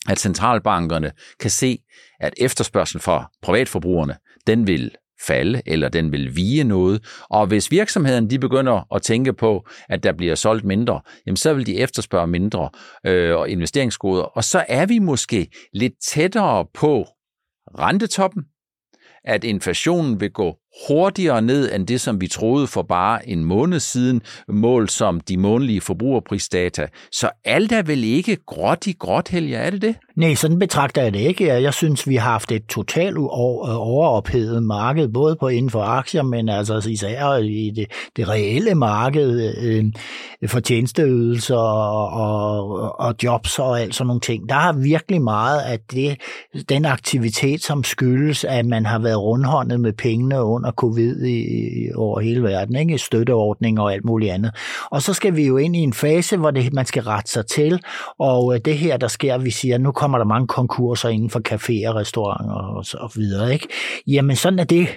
at 0.09 0.19
centralbankerne 0.19 1.13
kan 1.41 1.51
se, 1.51 1.79
at 2.21 2.35
efterspørgselen 2.37 3.01
fra 3.01 3.31
privatforbrugerne, 3.43 4.17
den 4.47 4.67
vil 4.67 4.91
falde, 5.27 5.63
eller 5.67 5.89
den 5.89 6.13
vil 6.13 6.37
vige 6.37 6.65
noget. 6.65 7.05
Og 7.31 7.47
hvis 7.47 7.71
virksomheden 7.71 8.31
de 8.31 8.39
begynder 8.39 8.95
at 8.95 9.03
tænke 9.03 9.33
på, 9.33 9.67
at 9.89 10.03
der 10.03 10.13
bliver 10.13 10.35
solgt 10.35 10.65
mindre, 10.65 11.01
jamen 11.27 11.37
så 11.37 11.55
vil 11.55 11.67
de 11.67 11.77
efterspørge 11.77 12.27
mindre 12.27 12.71
øh, 13.07 13.37
og 13.37 13.49
investeringsgoder. 13.49 14.23
Og 14.23 14.45
så 14.45 14.65
er 14.69 14.87
vi 14.87 14.99
måske 14.99 15.49
lidt 15.73 15.93
tættere 16.07 16.67
på 16.75 17.07
rentetoppen, 17.79 18.45
at 19.25 19.45
inflationen 19.45 20.21
vil 20.21 20.31
gå 20.31 20.57
hurtigere 20.89 21.43
ned 21.43 21.75
end 21.75 21.87
det, 21.87 22.01
som 22.01 22.21
vi 22.21 22.29
troede 22.29 22.67
for 22.67 22.83
bare 22.83 23.29
en 23.29 23.45
måned 23.45 23.81
siden, 23.81 24.23
mål 24.49 24.89
som 24.89 25.21
de 25.21 25.37
månedlige 25.37 25.81
forbrugerprisdata. 25.81 26.87
Så 27.13 27.31
alt 27.45 27.73
er 27.73 27.83
vel 27.83 28.05
ikke 28.05 28.37
gråt 28.47 28.87
i 28.87 28.93
gråt, 28.93 29.29
Helge, 29.29 29.57
er 29.57 29.71
det 29.71 29.83
det? 29.83 29.95
Nej, 30.17 30.35
sådan 30.35 30.59
betragter 30.59 31.03
jeg 31.03 31.15
det 31.15 31.21
ikke. 31.21 31.63
Jeg 31.63 31.75
synes, 31.75 32.09
vi 32.09 32.17
har 32.17 32.31
haft 32.31 32.53
et 32.53 32.67
totalt 32.67 33.17
øh, 33.17 33.25
overophedet 33.25 34.63
marked, 34.63 35.09
både 35.09 35.37
på 35.37 35.49
inden 35.49 35.71
for 35.71 35.83
aktier, 35.83 36.23
men 36.23 36.49
altså 36.49 36.89
især 36.89 37.37
i 37.37 37.73
det, 37.77 37.87
det 38.17 38.29
reelle 38.29 38.75
marked 38.75 39.55
øh, 39.63 39.85
for 40.47 40.61
tjenesteydelser 40.61 41.57
og, 41.57 42.09
og, 42.09 43.01
og 43.01 43.15
jobs 43.23 43.59
og 43.59 43.81
alt 43.81 43.95
sådan 43.95 44.07
nogle 44.07 44.21
ting. 44.21 44.49
Der 44.49 44.55
har 44.55 44.73
virkelig 44.73 45.23
meget 45.23 45.61
af 45.61 45.79
det, 45.91 46.17
den 46.69 46.85
aktivitet, 46.85 47.63
som 47.63 47.85
skyldes, 47.85 48.45
at 48.45 48.67
man 48.67 48.87
har 48.87 48.99
været 48.99 49.19
rundhåndet 49.19 49.81
med 49.81 49.93
pengene 49.93 50.43
under 50.43 50.64
covid 50.73 51.25
i, 51.25 51.89
over 51.95 52.21
hele 52.21 52.43
verden, 52.43 52.77
ikke? 52.77 52.99
støtteordninger 52.99 53.83
og 53.83 53.93
alt 53.93 54.05
muligt 54.05 54.33
andet. 54.33 54.53
Og 54.91 55.03
så 55.03 55.13
skal 55.13 55.37
vi 55.37 55.47
jo 55.47 55.57
ind 55.57 55.77
i 55.77 55.79
en 55.79 55.93
fase, 55.93 56.37
hvor 56.37 56.51
det, 56.51 56.73
man 56.73 56.87
skal 56.87 57.03
rette 57.03 57.31
sig 57.31 57.47
til, 57.47 57.81
og 58.19 58.55
øh, 58.55 58.61
det 58.65 58.79
her, 58.79 58.97
der 58.97 59.09
sker, 59.09 59.39
vi 59.39 59.51
siger, 59.51 59.79
nu 59.79 59.93
kommer 59.93 60.19
der 60.19 60.25
mange 60.25 60.47
konkurser 60.47 61.09
inden 61.09 61.31
for 61.31 61.41
caféer, 61.49 61.95
restauranter 61.95 62.77
og 62.77 62.85
så 62.85 63.13
videre. 63.17 63.53
Ikke? 63.53 63.69
Jamen 64.07 64.37
sådan 64.37 64.59
er 64.59 64.65
det 64.65 64.89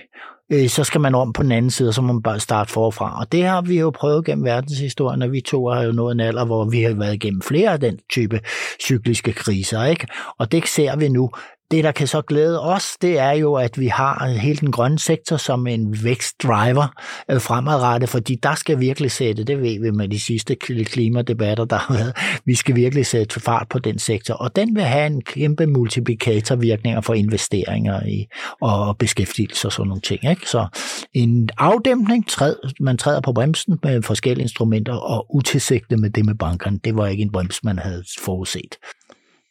øh, 0.51 0.69
så 0.69 0.83
skal 0.83 1.01
man 1.01 1.15
om 1.15 1.33
på 1.33 1.43
den 1.43 1.51
anden 1.51 1.71
side, 1.71 1.89
og 1.89 1.93
så 1.93 2.01
må 2.01 2.13
man 2.13 2.21
bare 2.21 2.39
starte 2.39 2.71
forfra. 2.71 3.19
Og 3.19 3.31
det 3.31 3.43
har 3.43 3.61
vi 3.61 3.79
jo 3.79 3.89
prøvet 3.89 4.25
gennem 4.25 4.45
verdenshistorien, 4.45 5.21
og 5.21 5.31
vi 5.31 5.41
to 5.41 5.67
har 5.67 5.83
jo 5.83 5.91
nået 5.91 6.11
en 6.11 6.19
alder, 6.19 6.45
hvor 6.45 6.65
vi 6.65 6.81
har 6.81 6.93
været 6.93 7.13
igennem 7.13 7.41
flere 7.41 7.71
af 7.71 7.79
den 7.79 7.99
type 8.09 8.39
cykliske 8.81 9.33
kriser. 9.33 9.83
Ikke? 9.83 10.07
Og 10.39 10.51
det 10.51 10.67
ser 10.67 10.95
vi 10.95 11.09
nu, 11.09 11.29
det, 11.71 11.83
der 11.83 11.91
kan 11.91 12.07
så 12.07 12.21
glæde 12.21 12.61
os, 12.61 12.97
det 13.01 13.19
er 13.19 13.31
jo, 13.31 13.53
at 13.53 13.79
vi 13.79 13.87
har 13.87 14.27
hele 14.27 14.57
den 14.57 14.71
grønne 14.71 14.99
sektor 14.99 15.37
som 15.37 15.67
en 15.67 16.03
vækstdriver 16.03 16.87
øh, 17.31 17.41
fremadrettet, 17.41 18.09
fordi 18.09 18.35
der 18.43 18.55
skal 18.55 18.79
virkelig 18.79 19.11
sætte, 19.11 19.43
det 19.43 19.61
ved 19.61 19.81
vi 19.81 19.91
med 19.91 20.07
de 20.07 20.19
sidste 20.19 20.55
klimadebatter, 20.55 21.65
der 21.65 21.77
har 21.77 21.93
været, 21.93 22.13
vi 22.45 22.55
skal 22.55 22.75
virkelig 22.75 23.05
sætte 23.05 23.39
fart 23.39 23.67
på 23.69 23.79
den 23.79 23.99
sektor, 23.99 24.33
og 24.33 24.55
den 24.55 24.75
vil 24.75 24.83
have 24.83 25.07
en 25.07 25.21
kæmpe 25.21 25.65
multiplikatorvirkninger 25.65 27.01
for 27.01 27.13
investeringer 27.13 28.05
i, 28.05 28.25
og 28.61 28.97
beskæftigelse 28.97 29.67
og 29.67 29.71
sådan 29.71 29.87
nogle 29.87 30.01
ting. 30.01 30.29
Ikke? 30.29 30.49
Så 30.49 30.67
en 31.13 31.49
afdæmpning, 31.57 32.29
træd, 32.29 32.55
man 32.79 32.97
træder 32.97 33.21
på 33.21 33.33
bremsen 33.33 33.79
med 33.83 34.01
forskellige 34.01 34.43
instrumenter, 34.43 34.93
og 34.93 35.35
utilsigtet 35.35 35.99
med 35.99 36.09
det 36.09 36.25
med 36.25 36.35
bankerne, 36.35 36.79
det 36.83 36.95
var 36.95 37.07
ikke 37.07 37.23
en 37.23 37.31
brems, 37.31 37.63
man 37.63 37.79
havde 37.79 38.03
forudset. 38.19 38.77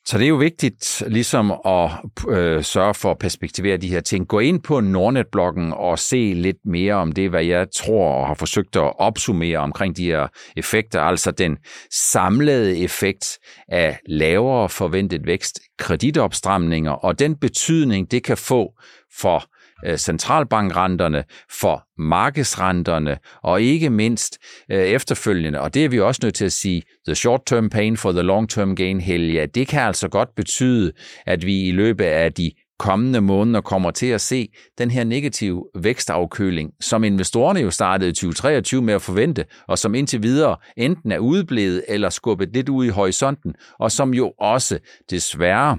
Så 0.08 0.18
det 0.18 0.24
er 0.24 0.28
jo 0.28 0.36
vigtigt 0.36 1.02
ligesom 1.06 1.50
at 1.50 1.90
øh, 2.28 2.64
sørge 2.64 2.94
for 2.94 3.10
at 3.10 3.18
perspektivere 3.18 3.76
de 3.76 3.88
her 3.88 4.00
ting. 4.00 4.28
Gå 4.28 4.38
ind 4.38 4.62
på 4.62 4.80
Nordnet-bloggen 4.80 5.72
og 5.72 5.98
se 5.98 6.32
lidt 6.34 6.56
mere 6.64 6.94
om 6.94 7.12
det, 7.12 7.30
hvad 7.30 7.44
jeg 7.44 7.66
tror 7.76 8.12
og 8.12 8.26
har 8.26 8.34
forsøgt 8.34 8.76
at 8.76 8.92
opsummere 8.98 9.58
omkring 9.58 9.96
de 9.96 10.04
her 10.04 10.26
effekter, 10.56 11.00
altså 11.00 11.30
den 11.30 11.56
samlede 11.90 12.78
effekt 12.78 13.38
af 13.68 13.98
lavere 14.08 14.68
forventet 14.68 15.26
vækst, 15.26 15.60
kreditopstramninger 15.78 16.92
og 16.92 17.18
den 17.18 17.36
betydning, 17.36 18.10
det 18.10 18.24
kan 18.24 18.36
få 18.36 18.72
for 19.20 19.44
Øh, 19.84 19.96
centralbankrenterne, 19.96 21.24
for 21.60 21.84
markedsrenterne 21.98 23.18
og 23.42 23.62
ikke 23.62 23.90
mindst 23.90 24.38
øh, 24.70 24.78
efterfølgende, 24.78 25.60
og 25.60 25.74
det 25.74 25.84
er 25.84 25.88
vi 25.88 26.00
også 26.00 26.20
nødt 26.22 26.34
til 26.34 26.44
at 26.44 26.52
sige, 26.52 26.82
the 27.06 27.14
short-term 27.14 27.68
pain 27.68 27.96
for 27.96 28.12
the 28.12 28.22
long-term 28.22 28.74
gain, 28.74 29.00
Helge, 29.00 29.46
det 29.46 29.68
kan 29.68 29.80
altså 29.80 30.08
godt 30.08 30.34
betyde, 30.36 30.92
at 31.26 31.46
vi 31.46 31.68
i 31.68 31.72
løbet 31.72 32.04
af 32.04 32.32
de 32.32 32.50
kommende 32.78 33.20
måneder 33.20 33.60
kommer 33.60 33.90
til 33.90 34.06
at 34.06 34.20
se 34.20 34.48
den 34.78 34.90
her 34.90 35.04
negative 35.04 35.64
vækstafkøling, 35.74 36.70
som 36.80 37.04
investorerne 37.04 37.60
jo 37.60 37.70
startede 37.70 38.10
i 38.10 38.12
2023 38.12 38.82
med 38.82 38.94
at 38.94 39.02
forvente, 39.02 39.44
og 39.68 39.78
som 39.78 39.94
indtil 39.94 40.22
videre 40.22 40.56
enten 40.76 41.12
er 41.12 41.18
udeblevet 41.18 41.84
eller 41.88 42.10
skubbet 42.10 42.52
lidt 42.54 42.68
ud 42.68 42.84
i 42.84 42.88
horisonten, 42.88 43.54
og 43.78 43.92
som 43.92 44.14
jo 44.14 44.32
også 44.38 44.78
desværre 45.10 45.78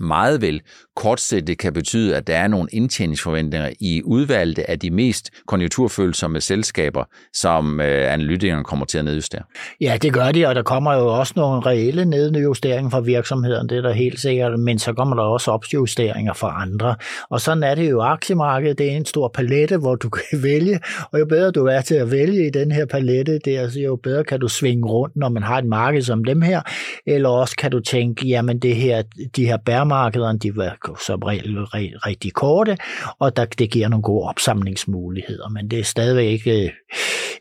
meget 0.00 0.42
vel 0.42 0.60
kortsigtet 0.96 1.58
kan 1.58 1.72
betyde, 1.72 2.16
at 2.16 2.26
der 2.26 2.36
er 2.36 2.48
nogle 2.48 2.68
indtjeningsforventninger 2.72 3.70
i 3.80 4.02
udvalgte 4.04 4.70
af 4.70 4.78
de 4.78 4.90
mest 4.90 5.30
konjunkturfølsomme 5.46 6.40
selskaber, 6.40 7.04
som 7.32 7.80
øh, 7.80 8.12
analytikerne 8.12 8.64
kommer 8.64 8.86
til 8.86 8.98
at 8.98 9.04
nedjustere. 9.04 9.42
Ja, 9.80 9.98
det 10.02 10.12
gør 10.12 10.32
de, 10.32 10.46
og 10.46 10.54
der 10.54 10.62
kommer 10.62 10.94
jo 10.94 11.06
også 11.06 11.32
nogle 11.36 11.66
reelle 11.66 12.04
nedjusteringer 12.04 12.90
fra 12.90 13.00
virksomheden, 13.00 13.68
det 13.68 13.78
er 13.78 13.82
der 13.82 13.92
helt 13.92 14.20
sikkert, 14.20 14.60
men 14.60 14.78
så 14.78 14.92
kommer 14.92 15.16
der 15.16 15.22
også 15.22 15.50
opjusteringer 15.50 16.32
fra 16.32 16.62
andre. 16.62 16.96
Og 17.30 17.40
sådan 17.40 17.62
er 17.62 17.74
det 17.74 17.90
jo 17.90 18.00
aktiemarkedet, 18.00 18.78
det 18.78 18.92
er 18.92 18.96
en 18.96 19.06
stor 19.06 19.28
palette, 19.34 19.76
hvor 19.76 19.94
du 19.94 20.08
kan 20.08 20.42
vælge, 20.50 20.80
og 21.12 21.20
jo 21.20 21.24
bedre 21.24 21.50
du 21.50 21.66
er 21.66 21.80
til 21.80 21.94
at 21.94 22.10
vælge 22.10 22.46
i 22.46 22.50
den 22.50 22.72
her 22.72 22.86
palette, 22.86 23.38
det 23.44 23.56
er, 23.56 23.60
altså, 23.60 23.80
jo 23.80 23.96
bedre 23.96 24.24
kan 24.24 24.40
du 24.40 24.48
svinge 24.48 24.88
rundt, 24.88 25.16
når 25.16 25.28
man 25.28 25.42
har 25.42 25.58
et 25.58 25.66
marked 25.66 26.02
som 26.02 26.24
dem 26.24 26.42
her, 26.42 26.60
eller 27.06 27.28
også 27.28 27.56
kan 27.56 27.70
du 27.70 27.80
tænke, 27.80 28.28
jamen 28.28 28.58
det 28.58 28.76
her, 28.76 29.02
de 29.36 29.46
her 29.46 29.56
bærmarkederne, 29.90 30.38
de 30.38 30.56
var 30.56 30.96
som 31.06 31.22
regel 31.22 31.58
rigtig 31.98 32.32
korte, 32.32 32.76
og 33.18 33.36
der, 33.36 33.44
det 33.44 33.70
giver 33.70 33.88
nogle 33.88 34.02
gode 34.02 34.28
opsamlingsmuligheder, 34.28 35.48
men 35.48 35.70
det 35.70 35.78
er 35.78 35.84
stadigvæk 35.84 36.26
ikke 36.26 36.64
øh, 36.64 36.70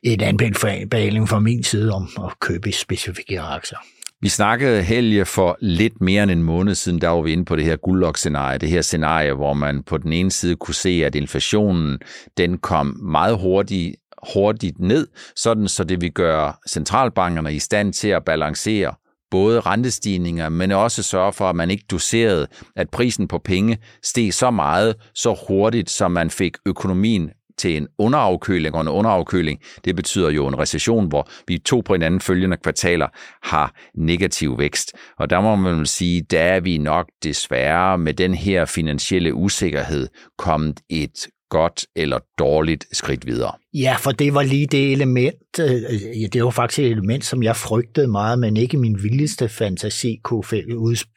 en 0.03 0.21
anbefaling 0.21 1.29
fra 1.29 1.39
min 1.39 1.63
side 1.63 1.91
om 1.91 2.09
at 2.25 2.39
købe 2.39 2.71
specifikke 2.71 3.41
aktier. 3.41 3.77
Vi 4.21 4.29
snakkede 4.29 4.83
helge 4.83 5.25
for 5.25 5.57
lidt 5.61 6.01
mere 6.01 6.23
end 6.23 6.31
en 6.31 6.43
måned 6.43 6.75
siden, 6.75 7.01
der 7.01 7.07
var 7.07 7.21
vi 7.21 7.31
inde 7.31 7.45
på 7.45 7.55
det 7.55 7.65
her 7.65 7.75
guldlok-scenarie, 7.75 8.57
det 8.57 8.69
her 8.69 8.81
scenarie, 8.81 9.33
hvor 9.33 9.53
man 9.53 9.83
på 9.83 9.97
den 9.97 10.13
ene 10.13 10.31
side 10.31 10.55
kunne 10.55 10.75
se, 10.75 11.01
at 11.05 11.15
inflationen 11.15 11.99
den 12.37 12.57
kom 12.57 12.99
meget 13.01 13.37
hurtigt 13.37 13.95
hurtigt 14.33 14.79
ned, 14.79 15.07
sådan 15.35 15.67
så 15.67 15.83
det 15.83 16.01
vil 16.01 16.11
gøre 16.11 16.53
centralbankerne 16.69 17.53
i 17.53 17.59
stand 17.59 17.93
til 17.93 18.07
at 18.07 18.25
balancere 18.25 18.93
både 19.31 19.59
rentestigninger, 19.59 20.49
men 20.49 20.71
også 20.71 21.03
sørge 21.03 21.33
for, 21.33 21.49
at 21.49 21.55
man 21.55 21.71
ikke 21.71 21.85
doserede, 21.91 22.47
at 22.75 22.89
prisen 22.89 23.27
på 23.27 23.37
penge 23.37 23.77
steg 24.03 24.33
så 24.33 24.51
meget, 24.51 24.95
så 25.15 25.37
hurtigt, 25.47 25.89
som 25.89 26.11
man 26.11 26.29
fik 26.29 26.57
økonomien 26.65 27.31
til 27.59 27.77
en 27.77 27.87
underafkøling, 27.97 28.75
og 28.75 28.81
en 28.81 28.87
underafkøling, 28.87 29.59
det 29.85 29.95
betyder 29.95 30.29
jo 30.29 30.47
en 30.47 30.59
recession, 30.59 31.07
hvor 31.07 31.29
vi 31.47 31.57
to 31.57 31.81
på 31.85 31.93
hinanden 31.93 32.21
følgende 32.21 32.57
kvartaler 32.57 33.07
har 33.43 33.73
negativ 33.95 34.59
vækst. 34.59 34.93
Og 35.17 35.29
der 35.29 35.41
må 35.41 35.55
man 35.55 35.85
sige, 35.85 36.21
der 36.21 36.41
er 36.41 36.59
vi 36.59 36.77
nok 36.77 37.07
desværre 37.23 37.97
med 37.97 38.13
den 38.13 38.33
her 38.33 38.65
finansielle 38.65 39.33
usikkerhed 39.33 40.07
kommet 40.37 40.79
et 40.89 41.27
godt 41.49 41.85
eller 41.95 42.19
dårligt 42.39 42.85
skridt 42.91 43.25
videre. 43.25 43.51
Ja, 43.73 43.95
for 43.99 44.11
det 44.11 44.33
var 44.33 44.43
lige 44.43 44.67
det 44.67 44.91
element, 44.91 45.59
øh, 45.59 46.21
ja, 46.21 46.27
det 46.33 46.43
var 46.43 46.49
faktisk 46.49 46.79
et 46.79 46.91
element, 46.91 47.25
som 47.25 47.43
jeg 47.43 47.55
frygtede 47.55 48.07
meget, 48.07 48.39
men 48.39 48.57
ikke 48.57 48.77
min 48.77 49.03
vildeste 49.03 49.49
fantasi 49.49 50.19
kunne, 50.23 50.43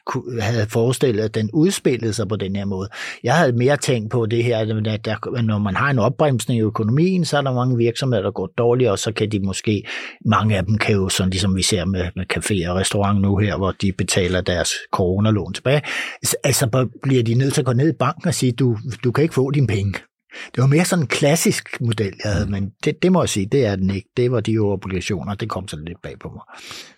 kunne 0.05 0.41
have 0.41 0.67
forestillet, 0.67 1.23
at 1.23 1.35
den 1.35 1.49
udspillede 1.53 2.13
sig 2.13 2.27
på 2.27 2.35
den 2.35 2.55
her 2.55 2.65
måde. 2.65 2.89
Jeg 3.23 3.35
havde 3.37 3.53
mere 3.53 3.77
tænkt 3.77 4.11
på 4.11 4.25
det 4.25 4.43
her, 4.43 4.57
at 4.57 4.67
der, 5.05 5.41
når 5.41 5.57
man 5.57 5.75
har 5.75 5.89
en 5.89 5.99
opbremsning 5.99 6.59
i 6.59 6.63
økonomien, 6.63 7.25
så 7.25 7.37
er 7.37 7.41
der 7.41 7.53
mange 7.53 7.77
virksomheder, 7.77 8.23
der 8.23 8.31
går 8.31 8.49
dårligt, 8.57 8.89
og 8.89 8.99
så 8.99 9.11
kan 9.11 9.31
de 9.31 9.39
måske, 9.39 9.83
mange 10.25 10.57
af 10.57 10.65
dem 10.65 10.77
kan 10.77 10.95
jo, 10.95 11.09
sådan 11.09 11.29
ligesom 11.29 11.55
vi 11.55 11.61
ser 11.61 11.85
med, 11.85 12.05
med 12.15 12.25
café 12.33 12.69
og 12.69 12.75
restaurant 12.75 13.21
nu 13.21 13.37
her, 13.37 13.57
hvor 13.57 13.71
de 13.71 13.91
betaler 13.91 14.41
deres 14.41 14.69
coronalån 14.91 15.53
tilbage, 15.53 15.81
altså 16.43 16.87
bliver 17.03 17.23
de 17.23 17.33
nødt 17.33 17.53
til 17.53 17.61
at 17.61 17.65
gå 17.65 17.73
ned 17.73 17.89
i 17.89 17.97
banken 17.99 18.27
og 18.27 18.33
sige, 18.33 18.51
du, 18.51 18.77
du 19.03 19.11
kan 19.11 19.21
ikke 19.21 19.35
få 19.35 19.51
dine 19.51 19.67
penge. 19.67 19.93
Det 20.55 20.61
var 20.61 20.67
mere 20.67 20.85
sådan 20.85 21.03
en 21.03 21.07
klassisk 21.07 21.81
model, 21.81 22.13
jeg 22.23 22.33
havde, 22.33 22.45
mm. 22.45 22.51
men 22.51 22.71
det, 22.83 23.03
det 23.03 23.11
må 23.11 23.21
jeg 23.21 23.29
sige, 23.29 23.45
det 23.45 23.65
er 23.65 23.75
den 23.75 23.89
ikke. 23.89 24.09
Det 24.17 24.31
var 24.31 24.39
de 24.39 24.57
obligationer, 24.57 25.35
det 25.35 25.49
kom 25.49 25.67
så 25.67 25.77
lidt 25.87 26.01
bag 26.01 26.19
på 26.19 26.29
mig. 26.29 26.41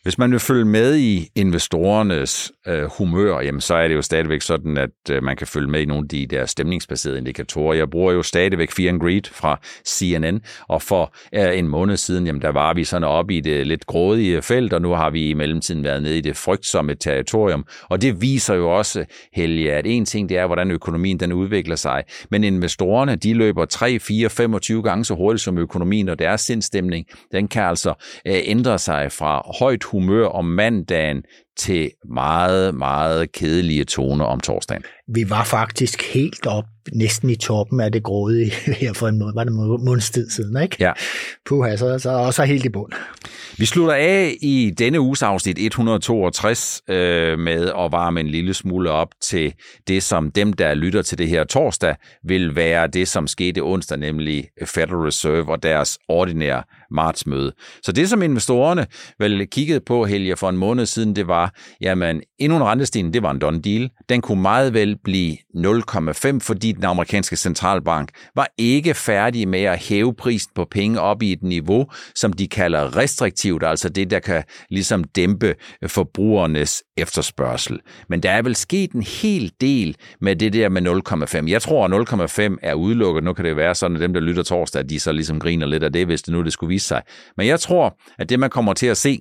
Hvis 0.03 0.17
man 0.17 0.31
vil 0.31 0.39
følge 0.39 0.65
med 0.65 0.95
i 0.95 1.29
investorernes 1.35 2.51
øh, 2.67 2.89
humør, 2.97 3.39
jamen, 3.41 3.61
så 3.61 3.75
er 3.75 3.87
det 3.87 3.95
jo 3.95 4.01
stadigvæk 4.01 4.41
sådan, 4.41 4.77
at 4.77 4.89
øh, 5.11 5.23
man 5.23 5.37
kan 5.37 5.47
følge 5.47 5.67
med 5.67 5.81
i 5.81 5.85
nogle 5.85 6.03
af 6.03 6.09
de 6.09 6.27
der 6.27 6.45
stemningsbaserede 6.45 7.17
indikatorer. 7.17 7.73
Jeg 7.73 7.89
bruger 7.89 8.13
jo 8.13 8.23
stadigvæk 8.23 8.71
Fear 8.71 8.89
and 8.89 8.99
Greed 8.99 9.21
fra 9.31 9.59
CNN, 9.87 10.41
og 10.67 10.81
for 10.81 11.15
øh, 11.33 11.57
en 11.59 11.67
måned 11.67 11.97
siden, 11.97 12.25
jamen, 12.25 12.41
der 12.41 12.51
var 12.51 12.73
vi 12.73 12.83
sådan 12.83 13.03
oppe 13.03 13.35
i 13.35 13.41
det 13.41 13.67
lidt 13.67 13.85
grådige 13.85 14.41
felt, 14.41 14.73
og 14.73 14.81
nu 14.81 14.89
har 14.89 15.09
vi 15.09 15.29
i 15.29 15.33
mellemtiden 15.33 15.83
været 15.83 16.03
nede 16.03 16.17
i 16.17 16.21
det 16.21 16.37
frygtsomme 16.37 16.95
territorium. 16.95 17.65
Og 17.89 18.01
det 18.01 18.21
viser 18.21 18.55
jo 18.55 18.77
også, 18.77 19.05
Helge, 19.33 19.73
at 19.73 19.85
en 19.87 20.05
ting 20.05 20.29
det 20.29 20.37
er, 20.37 20.45
hvordan 20.45 20.71
økonomien 20.71 21.19
den 21.19 21.33
udvikler 21.33 21.75
sig, 21.75 22.03
men 22.31 22.43
investorerne, 22.43 23.15
de 23.25 23.33
løber 23.33 23.65
3, 23.65 23.99
4, 23.99 24.29
25 24.29 24.83
gange 24.83 25.05
så 25.05 25.15
hurtigt 25.15 25.43
som 25.43 25.57
økonomien, 25.57 26.09
og 26.09 26.19
deres 26.19 26.41
sindstemning, 26.41 27.05
den 27.31 27.47
kan 27.47 27.63
altså 27.63 27.89
øh, 28.27 28.41
ændre 28.43 28.79
sig 28.79 29.11
fra 29.11 29.51
højt 29.59 29.83
humør 29.83 30.25
om 30.27 30.45
mandagen 30.45 31.23
til 31.57 31.91
meget, 32.13 32.75
meget 32.75 33.31
kedelige 33.31 33.83
toner 33.83 34.25
om 34.25 34.39
torsdagen. 34.39 34.83
Vi 35.07 35.29
var 35.29 35.43
faktisk 35.43 36.13
helt 36.13 36.47
op, 36.47 36.65
næsten 36.93 37.29
i 37.29 37.35
toppen 37.35 37.79
af 37.79 37.91
det 37.91 38.03
gråde 38.03 38.45
her 38.81 38.93
for 38.93 39.07
en 39.07 39.19
måned, 39.19 39.33
var 39.33 39.43
det 39.43 39.53
månedstid 39.53 40.29
siden, 40.29 40.61
ikke? 40.61 40.75
Ja. 40.79 40.91
Puh, 41.45 41.77
så, 41.77 41.99
så 41.99 42.09
også 42.09 42.43
helt 42.43 42.65
i 42.65 42.69
bund. 42.69 42.91
Vi 43.57 43.65
slutter 43.65 43.93
af 43.93 44.37
i 44.41 44.73
denne 44.77 44.99
uges 44.99 45.23
afsnit 45.23 45.57
162 45.59 46.81
øh, 46.89 47.39
med 47.39 47.71
at 47.79 47.91
varme 47.91 48.19
en 48.19 48.27
lille 48.27 48.53
smule 48.53 48.91
op 48.91 49.07
til 49.21 49.53
det, 49.87 50.03
som 50.03 50.31
dem, 50.31 50.53
der 50.53 50.73
lytter 50.73 51.01
til 51.01 51.17
det 51.17 51.27
her 51.27 51.43
torsdag, 51.43 51.95
vil 52.23 52.55
være 52.55 52.87
det, 52.87 53.07
som 53.07 53.27
skete 53.27 53.59
onsdag, 53.59 53.97
nemlig 53.97 54.47
Federal 54.65 54.95
Reserve 54.95 55.51
og 55.51 55.63
deres 55.63 55.97
ordinære 56.07 56.63
martsmøde. 56.91 57.51
Så 57.83 57.91
det, 57.91 58.09
som 58.09 58.21
investorerne 58.21 58.85
vel 59.19 59.47
kiggede 59.47 59.79
på, 59.79 60.05
Helge, 60.05 60.35
for 60.35 60.49
en 60.49 60.57
måned 60.57 60.85
siden, 60.85 61.15
det 61.15 61.27
var, 61.27 61.53
jamen, 61.81 62.21
endnu 62.39 62.57
en 62.57 62.63
rentestigning, 62.63 63.13
det 63.13 63.23
var 63.23 63.31
en 63.31 63.39
done 63.39 63.61
deal. 63.61 63.89
Den 64.09 64.21
kunne 64.21 64.41
meget 64.41 64.73
vel 64.73 64.97
blive 65.03 65.37
0,5, 65.55 66.39
fordi 66.39 66.71
den 66.71 66.83
amerikanske 66.83 67.35
centralbank 67.35 68.09
var 68.35 68.47
ikke 68.57 68.93
færdig 68.93 69.47
med 69.47 69.63
at 69.63 69.79
hæve 69.79 70.13
prisen 70.13 70.51
på 70.55 70.65
penge 70.71 71.01
op 71.01 71.21
i 71.21 71.31
et 71.31 71.43
niveau, 71.43 71.85
som 72.15 72.33
de 72.33 72.47
kalder 72.47 72.97
restriktivt, 72.97 73.63
altså 73.63 73.89
det, 73.89 74.11
der 74.11 74.19
kan 74.19 74.43
ligesom 74.69 75.03
dæmpe 75.03 75.55
forbrugernes 75.87 76.83
efterspørgsel. 76.97 77.79
Men 78.09 78.23
der 78.23 78.31
er 78.31 78.41
vel 78.41 78.55
sket 78.55 78.91
en 78.91 79.03
hel 79.03 79.51
del 79.61 79.95
med 80.21 80.35
det 80.35 80.53
der 80.53 80.69
med 80.69 80.81
0,5. 81.43 81.49
Jeg 81.49 81.61
tror, 81.61 81.85
at 81.85 82.49
0,5 82.49 82.57
er 82.61 82.73
udelukket. 82.73 83.23
Nu 83.23 83.33
kan 83.33 83.45
det 83.45 83.55
være 83.55 83.75
sådan, 83.75 83.97
at 83.97 84.01
dem, 84.01 84.13
der 84.13 84.19
lytter 84.19 84.43
torsdag, 84.43 84.89
de 84.89 84.99
så 84.99 85.11
ligesom 85.11 85.39
griner 85.39 85.67
lidt 85.67 85.83
af 85.83 85.93
det, 85.93 86.05
hvis 86.05 86.21
det 86.21 86.33
nu 86.33 86.41
det 86.43 86.53
skulle 86.53 86.69
vise 86.75 86.87
sig. 86.87 87.01
Men 87.37 87.47
jeg 87.47 87.59
tror, 87.59 87.97
at 88.19 88.29
det, 88.29 88.39
man 88.39 88.49
kommer 88.49 88.73
til 88.73 88.87
at 88.87 88.97
se, 88.97 89.19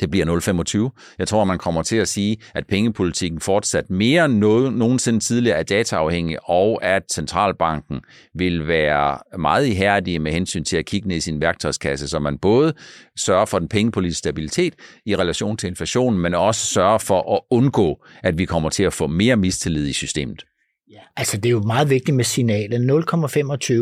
det 0.00 0.10
bliver 0.10 0.90
0,25. 0.90 1.16
Jeg 1.18 1.28
tror, 1.28 1.44
man 1.44 1.58
kommer 1.58 1.82
til 1.82 1.96
at 1.96 2.08
sige, 2.08 2.36
at 2.54 2.66
pengepolitikken 2.66 3.40
fortsat 3.40 3.90
mere 3.90 4.24
end 4.24 4.34
noget, 4.34 4.72
nogensinde 4.72 5.20
tidligere 5.20 5.58
er 5.58 5.62
dataafhængig, 5.62 6.38
og 6.44 6.84
at 6.84 7.02
centralbanken 7.12 8.00
vil 8.34 8.68
være 8.68 9.18
meget 9.38 9.66
ihærdige 9.66 10.18
med 10.18 10.32
hensyn 10.32 10.64
til 10.64 10.76
at 10.76 10.86
kigge 10.86 11.08
ned 11.08 11.16
i 11.16 11.20
sin 11.20 11.40
værktøjskasse, 11.40 12.08
så 12.08 12.18
man 12.18 12.38
både 12.38 12.74
sørger 13.16 13.44
for 13.44 13.58
den 13.58 13.68
pengepolitiske 13.68 14.18
stabilitet 14.18 14.74
i 15.06 15.16
relation 15.16 15.56
til 15.56 15.66
inflationen, 15.66 16.20
men 16.20 16.34
også 16.34 16.66
sørger 16.66 16.98
for 16.98 17.34
at 17.34 17.40
undgå, 17.50 18.04
at 18.22 18.38
vi 18.38 18.44
kommer 18.44 18.68
til 18.68 18.82
at 18.82 18.92
få 18.92 19.06
mere 19.06 19.36
mistillid 19.36 19.86
i 19.86 19.92
systemet. 19.92 20.44
Ja, 20.92 21.00
altså 21.16 21.36
det 21.36 21.46
er 21.46 21.50
jo 21.50 21.62
meget 21.62 21.90
vigtigt 21.90 22.16
med 22.16 22.24
signalet. 22.24 22.78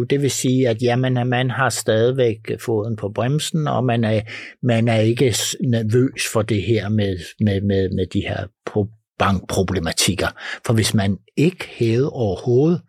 0,25, 0.01 0.07
det 0.11 0.23
vil 0.23 0.31
sige, 0.31 0.69
at 0.69 0.83
jamen, 0.83 1.29
man 1.29 1.51
har 1.51 1.69
stadigvæk 1.69 2.37
foden 2.61 2.97
på 2.97 3.09
bremsen, 3.15 3.69
og 3.69 3.85
man 3.85 4.05
er, 4.05 4.21
man 4.63 4.89
er 4.89 5.01
ikke 5.01 5.35
nervøs 5.61 6.23
for 6.33 6.43
det 6.43 6.63
her 6.63 6.89
med, 6.89 7.19
med, 7.41 7.61
med, 7.61 7.91
med 7.91 8.07
de 8.07 8.21
her 8.21 8.47
bankproblematikker. 9.19 10.29
For 10.67 10.73
hvis 10.73 10.95
man 10.95 11.19
ikke 11.37 11.69
hævede 11.69 12.11
overhovedet, 12.11 12.81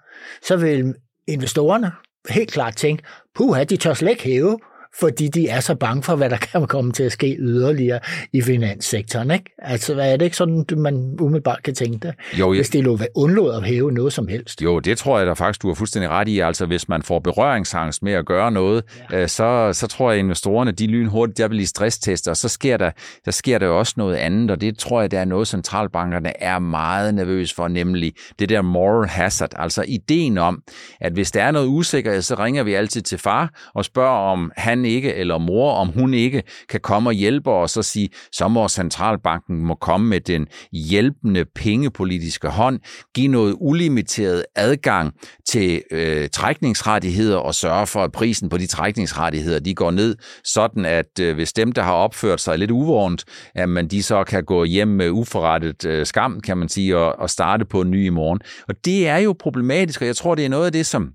så 0.48 0.58
vil 0.58 0.94
investorerne 1.28 1.92
helt 2.30 2.52
klart 2.52 2.76
tænke, 2.76 3.04
puha, 3.36 3.64
de 3.64 3.78
tør 3.78 3.94
slet 3.94 4.10
ikke 4.10 4.24
hæve, 4.24 4.60
fordi 5.00 5.28
de 5.28 5.48
er 5.48 5.60
så 5.60 5.76
bange 5.76 6.04
for, 6.04 6.16
hvad 6.16 6.30
der 6.30 6.38
kan 6.38 6.68
komme 6.68 6.92
til 6.92 7.04
at 7.04 7.12
ske 7.12 7.36
yderligere 7.40 8.00
i 8.34 8.42
finanssektoren. 8.42 9.32
Ikke? 9.32 9.56
Altså, 9.58 10.02
er 10.02 10.18
det 10.18 10.26
ikke 10.26 10.38
sådan, 10.38 10.66
man 10.78 11.18
umiddelbart 11.20 11.64
kan 11.64 11.76
tænke 11.76 12.08
det? 12.08 12.16
Jo, 12.40 12.54
jeg... 12.54 12.58
Hvis 12.58 12.70
det 12.70 12.84
lå 12.84 13.00
undlod 13.16 13.56
at 13.56 13.64
hæve 13.64 13.92
noget 13.92 14.14
som 14.14 14.28
helst. 14.28 14.62
Jo, 14.62 14.80
det 14.80 14.98
tror 14.98 15.18
jeg 15.18 15.28
da 15.28 15.34
faktisk, 15.34 15.62
du 15.62 15.68
har 15.68 15.76
fuldstændig 15.76 16.10
ret 16.10 16.28
i. 16.28 16.40
Altså, 16.40 16.66
hvis 16.66 16.90
man 16.90 17.04
får 17.04 17.20
berøringsangst 17.20 18.04
med 18.04 18.14
at 18.14 18.26
gøre 18.26 18.52
noget, 18.52 18.84
ja. 19.12 19.22
øh, 19.22 19.28
så, 19.28 19.70
så 19.74 19.88
tror 19.88 20.12
jeg, 20.12 20.20
at 20.20 20.24
investorerne, 20.24 20.72
de 20.72 20.88
lynhurtigt, 20.88 21.38
der 21.38 21.48
vil 21.48 21.60
i 21.60 21.66
stresstester, 21.66 22.32
og 22.32 22.38
så 22.38 22.50
sker 22.50 22.78
der, 22.78 22.92
der 23.26 23.32
sker 23.32 23.58
der 23.58 23.68
også 23.68 23.94
noget 23.98 24.16
andet, 24.16 24.52
og 24.52 24.62
det 24.62 24.78
tror 24.78 25.02
jeg, 25.02 25.12
der 25.12 25.20
er 25.20 25.26
noget, 25.26 25.48
centralbankerne 25.48 26.44
er 26.44 26.60
meget 26.60 27.14
nervøs 27.14 27.54
for, 27.54 27.68
nemlig 27.68 28.14
det 28.40 28.50
der 28.50 28.62
moral 28.62 29.10
hazard, 29.10 29.52
altså 29.56 29.84
ideen 29.88 30.38
om, 30.38 30.62
at 31.02 31.14
hvis 31.14 31.32
der 31.32 31.44
er 31.44 31.52
noget 31.52 31.68
usikkerhed, 31.68 32.22
så 32.22 32.36
ringer 32.36 32.64
vi 32.64 32.74
altid 32.74 33.02
til 33.02 33.18
far 33.18 33.54
og 33.74 33.86
spørger, 33.86 34.32
om 34.32 34.52
han 34.58 34.81
han 34.82 34.92
ikke, 34.92 35.14
eller 35.14 35.38
mor, 35.38 35.72
om 35.72 35.88
hun 35.88 36.14
ikke 36.14 36.44
kan 36.70 36.80
komme 36.80 37.10
og 37.10 37.14
hjælpe 37.14 37.52
os 37.52 37.78
og 37.78 37.86
sige, 37.86 38.10
så 38.32 38.48
må 38.48 38.68
centralbanken 38.68 39.66
må 39.66 39.76
komme 39.76 40.08
med 40.08 40.20
den 40.20 40.48
hjælpende 40.72 41.46
pengepolitiske 41.56 42.48
hånd, 42.48 42.80
give 43.16 43.28
noget 43.28 43.56
ulimiteret 43.60 44.46
adgang 44.56 45.14
til 45.50 45.82
øh, 45.92 46.30
trækningsrettigheder 46.30 47.38
og 47.38 47.56
sørge 47.56 47.88
for, 47.88 48.04
at 48.04 48.12
prisen 48.12 48.50
på 48.50 48.58
de 48.58 48.68
trækningsrettigheder 48.68 49.60
de 49.60 49.76
går 49.76 49.92
ned, 49.92 50.16
sådan 50.44 50.86
at 50.86 51.20
øh, 51.22 51.36
hvis 51.36 51.54
dem, 51.54 51.72
der 51.72 51.82
har 51.82 51.94
opført 51.94 52.42
sig 52.42 52.60
lidt 52.60 52.72
uvårent, 52.72 53.24
at 53.56 53.70
man 53.70 53.88
de 53.88 54.04
så 54.04 54.24
kan 54.24 54.44
gå 54.44 54.64
hjem 54.64 54.88
med 54.88 55.10
uforrettet 55.10 55.86
øh, 55.86 56.06
skam, 56.06 56.40
kan 56.42 56.58
man 56.58 56.70
sige, 56.70 56.98
og, 56.98 57.20
og 57.20 57.30
starte 57.30 57.66
på 57.66 57.82
en 57.82 57.92
ny 57.92 58.06
i 58.06 58.10
morgen. 58.10 58.40
Og 58.68 58.76
det 58.86 59.08
er 59.08 59.18
jo 59.18 59.36
problematisk, 59.40 60.02
og 60.02 60.08
jeg 60.08 60.16
tror, 60.16 60.36
det 60.36 60.46
er 60.46 60.50
noget 60.50 60.66
af 60.66 60.72
det, 60.72 60.86
som 60.86 61.14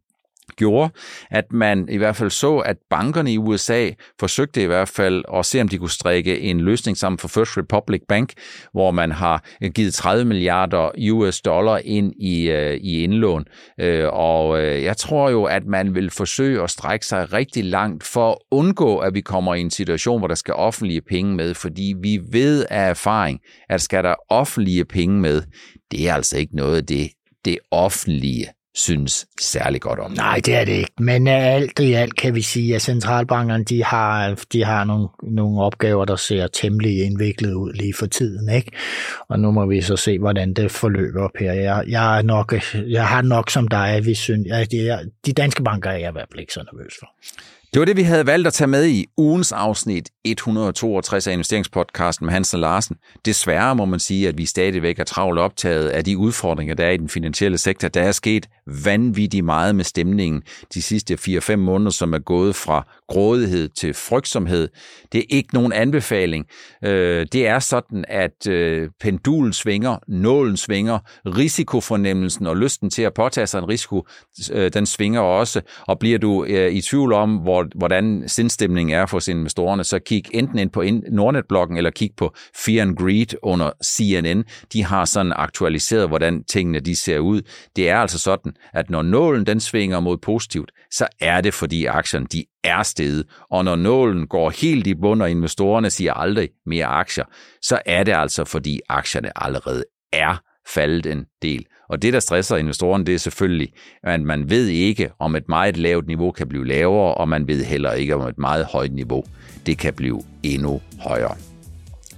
gjorde, 0.56 0.92
at 1.30 1.52
man 1.52 1.88
i 1.88 1.96
hvert 1.96 2.16
fald 2.16 2.30
så, 2.30 2.56
at 2.56 2.76
bankerne 2.90 3.32
i 3.32 3.38
USA 3.38 3.90
forsøgte 4.20 4.62
i 4.62 4.66
hvert 4.66 4.88
fald 4.88 5.24
at 5.34 5.46
se, 5.46 5.60
om 5.60 5.68
de 5.68 5.78
kunne 5.78 5.90
strikke 5.90 6.40
en 6.40 6.60
løsning 6.60 6.96
sammen 6.96 7.18
for 7.18 7.28
First 7.28 7.58
Republic 7.58 8.00
Bank, 8.08 8.32
hvor 8.72 8.90
man 8.90 9.12
har 9.12 9.44
givet 9.74 9.94
30 9.94 10.24
milliarder 10.24 11.10
US 11.12 11.40
dollar 11.40 11.80
ind 11.84 12.12
i, 12.20 12.50
øh, 12.50 12.76
i 12.76 13.02
indlån. 13.02 13.44
Øh, 13.80 14.08
og 14.12 14.62
øh, 14.62 14.82
jeg 14.82 14.96
tror 14.96 15.30
jo, 15.30 15.44
at 15.44 15.66
man 15.66 15.94
vil 15.94 16.10
forsøge 16.10 16.62
at 16.62 16.70
strække 16.70 17.06
sig 17.06 17.32
rigtig 17.32 17.64
langt 17.64 18.04
for 18.04 18.30
at 18.30 18.38
undgå, 18.50 18.98
at 18.98 19.14
vi 19.14 19.20
kommer 19.20 19.54
i 19.54 19.60
en 19.60 19.70
situation, 19.70 20.18
hvor 20.18 20.28
der 20.28 20.34
skal 20.34 20.54
offentlige 20.54 21.02
penge 21.02 21.34
med, 21.34 21.54
fordi 21.54 21.94
vi 22.02 22.20
ved 22.32 22.66
af 22.70 22.90
erfaring, 22.90 23.40
at 23.68 23.82
skal 23.82 24.04
der 24.04 24.14
offentlige 24.28 24.84
penge 24.84 25.20
med, 25.20 25.42
det 25.90 26.08
er 26.08 26.14
altså 26.14 26.38
ikke 26.38 26.56
noget 26.56 26.76
af 26.76 26.86
det, 26.86 27.10
det 27.44 27.58
offentlige 27.70 28.46
synes 28.76 29.26
særlig 29.40 29.80
godt 29.80 29.98
om. 29.98 30.12
Nej, 30.12 30.40
det 30.46 30.54
er 30.54 30.64
det 30.64 30.72
ikke. 30.72 30.92
Men 30.98 31.28
øh, 31.28 31.46
alt 31.46 31.78
i 31.78 31.92
alt 31.92 32.16
kan 32.16 32.34
vi 32.34 32.42
sige, 32.42 32.74
at 32.74 32.82
centralbankerne 32.82 33.64
de 33.64 33.84
har, 33.84 34.44
de 34.52 34.64
har 34.64 34.84
nogle, 34.84 35.08
nogle 35.22 35.62
opgaver, 35.62 36.04
der 36.04 36.16
ser 36.16 36.46
temmelig 36.46 37.04
indviklet 37.04 37.54
ud 37.54 37.72
lige 37.72 37.94
for 37.94 38.06
tiden. 38.06 38.48
Ikke? 38.48 38.70
Og 39.28 39.40
nu 39.40 39.50
må 39.50 39.66
vi 39.66 39.80
så 39.80 39.96
se, 39.96 40.18
hvordan 40.18 40.54
det 40.54 40.70
forløber 40.70 41.24
op 41.24 41.36
her. 41.40 41.52
Jeg, 41.52 41.84
jeg, 41.88 42.18
er 42.18 42.22
nok, 42.22 42.54
jeg 42.74 43.06
har 43.06 43.22
nok 43.22 43.50
som 43.50 43.68
dig, 43.68 44.00
vi 44.04 44.14
synes, 44.14 44.52
at 44.52 44.70
de, 44.70 45.10
de 45.26 45.32
danske 45.32 45.62
banker 45.62 45.90
er 45.90 45.96
jeg 45.96 46.08
i 46.08 46.12
hvert 46.12 46.28
fald 46.32 46.40
ikke 46.40 46.52
så 46.52 46.64
nervøs 46.72 46.92
for. 47.00 47.08
Det 47.76 47.80
var 47.80 47.84
det, 47.84 47.96
vi 47.96 48.02
havde 48.02 48.26
valgt 48.26 48.46
at 48.46 48.52
tage 48.52 48.68
med 48.68 48.86
i 48.86 49.06
ugens 49.16 49.52
afsnit 49.52 50.10
162 50.24 51.26
af 51.26 51.32
investeringspodcasten 51.32 52.26
med 52.26 52.32
Hansen 52.32 52.60
Larsen. 52.60 52.96
Desværre 53.24 53.76
må 53.76 53.84
man 53.84 54.00
sige, 54.00 54.28
at 54.28 54.38
vi 54.38 54.46
stadigvæk 54.46 54.98
er 54.98 55.04
travlt 55.04 55.38
optaget 55.38 55.88
af 55.88 56.04
de 56.04 56.18
udfordringer, 56.18 56.74
der 56.74 56.84
er 56.84 56.90
i 56.90 56.96
den 56.96 57.08
finansielle 57.08 57.58
sektor. 57.58 57.88
Der 57.88 58.02
er 58.02 58.12
sket 58.12 58.48
vanvittigt 58.84 59.44
meget 59.44 59.74
med 59.74 59.84
stemningen 59.84 60.42
de 60.74 60.82
sidste 60.82 61.14
4-5 61.14 61.56
måneder, 61.56 61.90
som 61.90 62.12
er 62.12 62.18
gået 62.18 62.56
fra 62.56 62.86
grådighed 63.08 63.68
til 63.68 63.94
frygtsomhed. 63.94 64.68
Det 65.12 65.20
er 65.20 65.24
ikke 65.28 65.54
nogen 65.54 65.72
anbefaling. 65.72 66.46
Øh, 66.84 67.26
det 67.32 67.46
er 67.46 67.58
sådan, 67.58 68.04
at 68.08 68.46
øh, 68.48 68.88
pendulen 69.00 69.52
svinger, 69.52 69.98
nålen 70.08 70.56
svinger, 70.56 70.98
risikofornemmelsen 71.26 72.46
og 72.46 72.56
lysten 72.56 72.90
til 72.90 73.02
at 73.02 73.14
påtage 73.14 73.46
sig 73.46 73.58
en 73.58 73.68
risiko, 73.68 74.06
øh, 74.52 74.72
den 74.72 74.86
svinger 74.86 75.20
også. 75.20 75.60
Og 75.80 75.98
bliver 75.98 76.18
du 76.18 76.44
øh, 76.44 76.72
i 76.72 76.80
tvivl 76.80 77.12
om, 77.12 77.36
hvor, 77.36 77.66
hvordan 77.74 78.24
sindstemningen 78.26 78.96
er 78.96 79.06
for 79.06 79.18
sine 79.18 79.38
investorerne, 79.38 79.84
så 79.84 79.98
kig 79.98 80.24
enten 80.30 80.58
ind 80.58 80.70
på 80.70 80.84
Nordnet-bloggen 81.10 81.76
eller 81.76 81.90
kig 81.90 82.10
på 82.16 82.34
Fear 82.64 82.82
and 82.82 82.96
Greed 82.96 83.34
under 83.42 83.70
CNN. 83.84 84.44
De 84.72 84.84
har 84.84 85.04
sådan 85.04 85.32
aktualiseret, 85.36 86.08
hvordan 86.08 86.44
tingene 86.44 86.80
de 86.80 86.96
ser 86.96 87.18
ud. 87.18 87.42
Det 87.76 87.88
er 87.88 87.96
altså 87.96 88.18
sådan, 88.18 88.52
at 88.74 88.90
når 88.90 89.02
nålen 89.02 89.46
den 89.46 89.60
svinger 89.60 90.00
mod 90.00 90.16
positivt, 90.16 90.72
så 90.90 91.06
er 91.20 91.40
det 91.40 91.54
fordi 91.54 91.84
aktierne 91.84 92.26
de 92.32 92.44
er 92.66 92.82
steget. 92.82 93.24
Og 93.50 93.64
når 93.64 93.76
nålen 93.76 94.26
går 94.26 94.50
helt 94.50 94.86
i 94.86 94.94
bund, 94.94 95.22
og 95.22 95.30
investorerne 95.30 95.90
siger 95.90 96.14
aldrig 96.14 96.48
mere 96.66 96.86
aktier, 96.86 97.24
så 97.62 97.78
er 97.86 98.04
det 98.04 98.12
altså 98.12 98.44
fordi 98.44 98.80
aktierne 98.88 99.44
allerede 99.44 99.84
er 100.12 100.40
faldet 100.74 101.06
en 101.06 101.24
del. 101.42 101.64
Og 101.88 102.02
det, 102.02 102.12
der 102.12 102.20
stresser 102.20 102.56
investorerne, 102.56 103.04
det 103.04 103.14
er 103.14 103.18
selvfølgelig, 103.18 103.72
at 104.02 104.20
man 104.20 104.50
ved 104.50 104.66
ikke, 104.66 105.10
om 105.18 105.36
et 105.36 105.48
meget 105.48 105.76
lavt 105.76 106.06
niveau 106.06 106.30
kan 106.30 106.48
blive 106.48 106.66
lavere, 106.66 107.14
og 107.14 107.28
man 107.28 107.48
ved 107.48 107.64
heller 107.64 107.92
ikke, 107.92 108.14
om 108.14 108.28
et 108.28 108.38
meget 108.38 108.66
højt 108.66 108.92
niveau, 108.92 109.24
det 109.66 109.78
kan 109.78 109.94
blive 109.94 110.22
endnu 110.42 110.80
højere. 111.00 111.36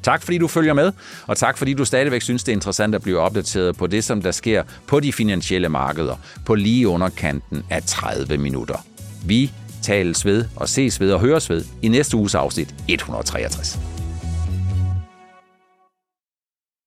Tak 0.03 0.23
fordi 0.23 0.39
du 0.39 0.49
følger 0.49 0.75
med, 0.75 0.93
og 1.27 1.37
tak 1.37 1.59
fordi 1.59 1.75
du 1.75 1.85
stadigvæk 1.85 2.23
synes, 2.23 2.45
det 2.45 2.53
er 2.53 2.57
interessant 2.57 2.95
at 2.95 3.03
blive 3.03 3.19
opdateret 3.19 3.77
på 3.77 3.87
det, 3.87 4.05
som 4.05 4.23
der 4.23 4.31
sker 4.31 4.63
på 4.87 5.01
de 5.01 5.13
finansielle 5.13 5.69
markeder 5.69 6.17
på 6.47 6.55
lige 6.55 6.89
underkanten 6.89 7.65
af 7.71 7.83
30 7.83 8.39
minutter. 8.39 8.85
Vi 9.27 9.53
tales 9.83 10.25
ved 10.25 10.45
og 10.57 10.69
ses 10.69 11.01
ved 11.01 11.13
og 11.13 11.21
høres 11.21 11.51
ved 11.51 11.65
i 11.83 11.89
næste 11.89 12.17
uges 12.17 12.35
afsnit 12.35 12.75
163. 12.89 13.98